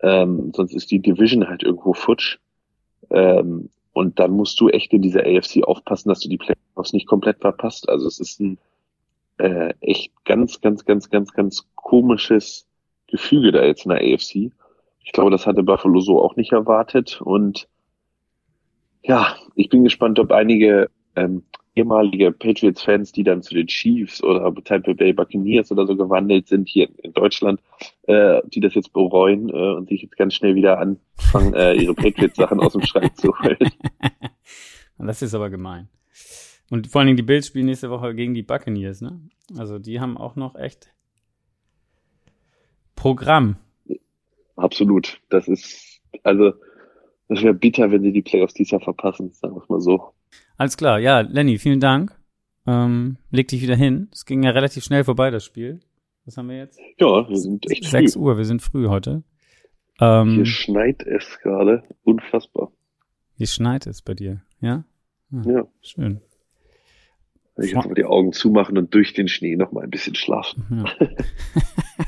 [0.00, 2.38] Ähm, sonst ist die Division halt irgendwo futsch.
[3.10, 7.06] Ähm, und dann musst du echt in dieser AFC aufpassen, dass du die Playoffs nicht
[7.06, 7.88] komplett verpasst.
[7.88, 8.58] Also es ist ein
[9.38, 12.66] äh, echt ganz, ganz, ganz, ganz, ganz komisches
[13.06, 14.52] Gefüge da jetzt in der AFC.
[15.04, 17.20] Ich glaube, das hatte Buffalo so auch nicht erwartet.
[17.20, 17.68] Und
[19.02, 21.44] ja, ich bin gespannt, ob einige ähm,
[21.74, 26.68] ehemalige Patriots-Fans, die dann zu den Chiefs oder Tampa Bay Buccaneers oder so gewandelt sind
[26.68, 27.60] hier in Deutschland,
[28.02, 31.94] äh, die das jetzt bereuen äh, und sich jetzt ganz schnell wieder anfangen, äh, ihre
[31.94, 33.58] Patriots-Sachen aus dem Schrank zu holen.
[34.98, 35.88] Das ist aber gemein.
[36.70, 39.20] Und vor allen Dingen die Bills spielen nächste Woche gegen die Buccaneers, ne?
[39.58, 40.92] Also die haben auch noch echt
[42.94, 43.56] Programm.
[44.54, 45.20] Absolut.
[45.28, 46.52] Das ist, also,
[47.28, 50.12] das wäre bitter, wenn sie die Playoffs dieses Jahr verpassen, sagen wir es mal so.
[50.56, 52.16] Alles klar, ja, Lenny, vielen Dank.
[52.66, 54.08] Ähm, leg dich wieder hin.
[54.12, 55.80] Es ging ja relativ schnell vorbei, das Spiel.
[56.24, 56.78] Was haben wir jetzt?
[56.98, 59.24] Ja, wir sind echt 6 Uhr, wir sind früh heute.
[60.00, 61.82] Ähm, hier schneit es gerade.
[62.04, 62.70] Unfassbar.
[63.36, 64.84] Hier schneit es bei dir, ja?
[65.32, 65.66] Ah, ja.
[65.80, 66.20] Schön.
[67.56, 70.84] Ich jetzt mal die Augen zumachen und durch den Schnee noch mal ein bisschen schlafen.
[70.84, 71.08] Ja.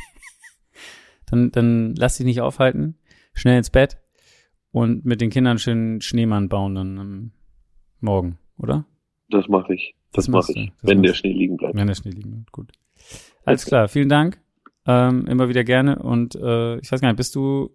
[1.26, 2.96] dann, dann lass dich nicht aufhalten.
[3.34, 3.98] Schnell ins Bett
[4.70, 7.32] und mit den Kindern schön Schneemann bauen dann ähm,
[8.00, 8.84] morgen, oder?
[9.30, 9.94] Das mache ich.
[10.12, 11.74] Das, das mache ich, das wenn der Schnee liegen bleibt.
[11.74, 12.72] Wenn der Schnee liegen bleibt, gut.
[13.44, 14.40] Alles klar, vielen Dank.
[14.86, 15.98] Ähm, immer wieder gerne.
[16.00, 17.70] Und äh, ich weiß gar nicht, bist du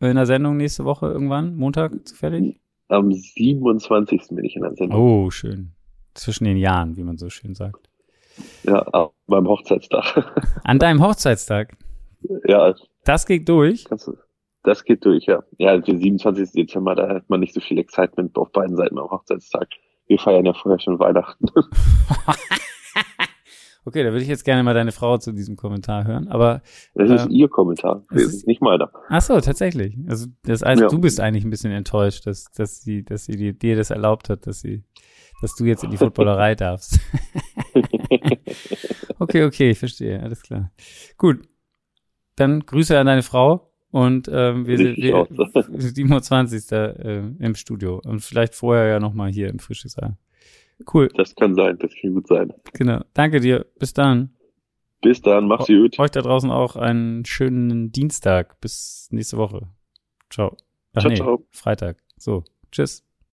[0.00, 1.56] in der Sendung nächste Woche irgendwann?
[1.56, 2.60] Montag zufällig?
[2.88, 4.28] Am 27.
[4.30, 5.00] bin ich in der Sendung.
[5.00, 5.72] Oh, schön.
[6.14, 7.88] Zwischen den Jahren, wie man so schön sagt.
[8.64, 10.60] Ja, beim Hochzeitstag.
[10.64, 11.76] An deinem Hochzeitstag?
[12.46, 12.72] Ja.
[13.02, 13.84] Das geht durch?
[13.84, 14.16] Kannst du,
[14.62, 15.42] das geht durch, ja.
[15.58, 16.52] Ja, der 27.
[16.52, 19.68] Dezember, da hat man nicht so viel Excitement auf beiden Seiten am Hochzeitstag.
[20.06, 21.46] Wir feiern ja vorher schon Weihnachten.
[23.84, 26.62] okay, da würde ich jetzt gerne mal deine Frau zu diesem Kommentar hören, aber.
[26.94, 28.90] Das ist äh, ihr Kommentar, das ist nicht meiner.
[29.08, 29.96] Ach so, tatsächlich.
[30.08, 30.88] Also, das heißt, ja.
[30.88, 34.46] du bist eigentlich ein bisschen enttäuscht, dass, dass sie, dass sie dir das erlaubt hat,
[34.46, 34.84] dass sie,
[35.40, 37.00] dass du jetzt in die Footballerei darfst.
[39.18, 40.70] okay, okay, ich verstehe, alles klar.
[41.16, 41.40] Gut.
[42.36, 45.26] Dann Grüße an deine Frau und ähm, wir sind wir,
[45.78, 46.72] 27.
[46.72, 50.16] Äh, im Studio und vielleicht vorher ja nochmal hier im Frischsaal.
[50.92, 51.08] Cool.
[51.14, 52.52] Das kann sein, das kann gut sein.
[52.72, 53.02] Genau.
[53.14, 53.66] Danke dir.
[53.78, 54.30] Bis dann.
[55.02, 55.98] Bis dann, mach's gut.
[55.98, 58.60] Euch da draußen auch einen schönen Dienstag.
[58.60, 59.68] Bis nächste Woche.
[60.30, 60.56] Ciao.
[60.94, 61.46] Ach, ciao, nee, ciao.
[61.50, 61.98] Freitag.
[62.16, 63.04] So, tschüss.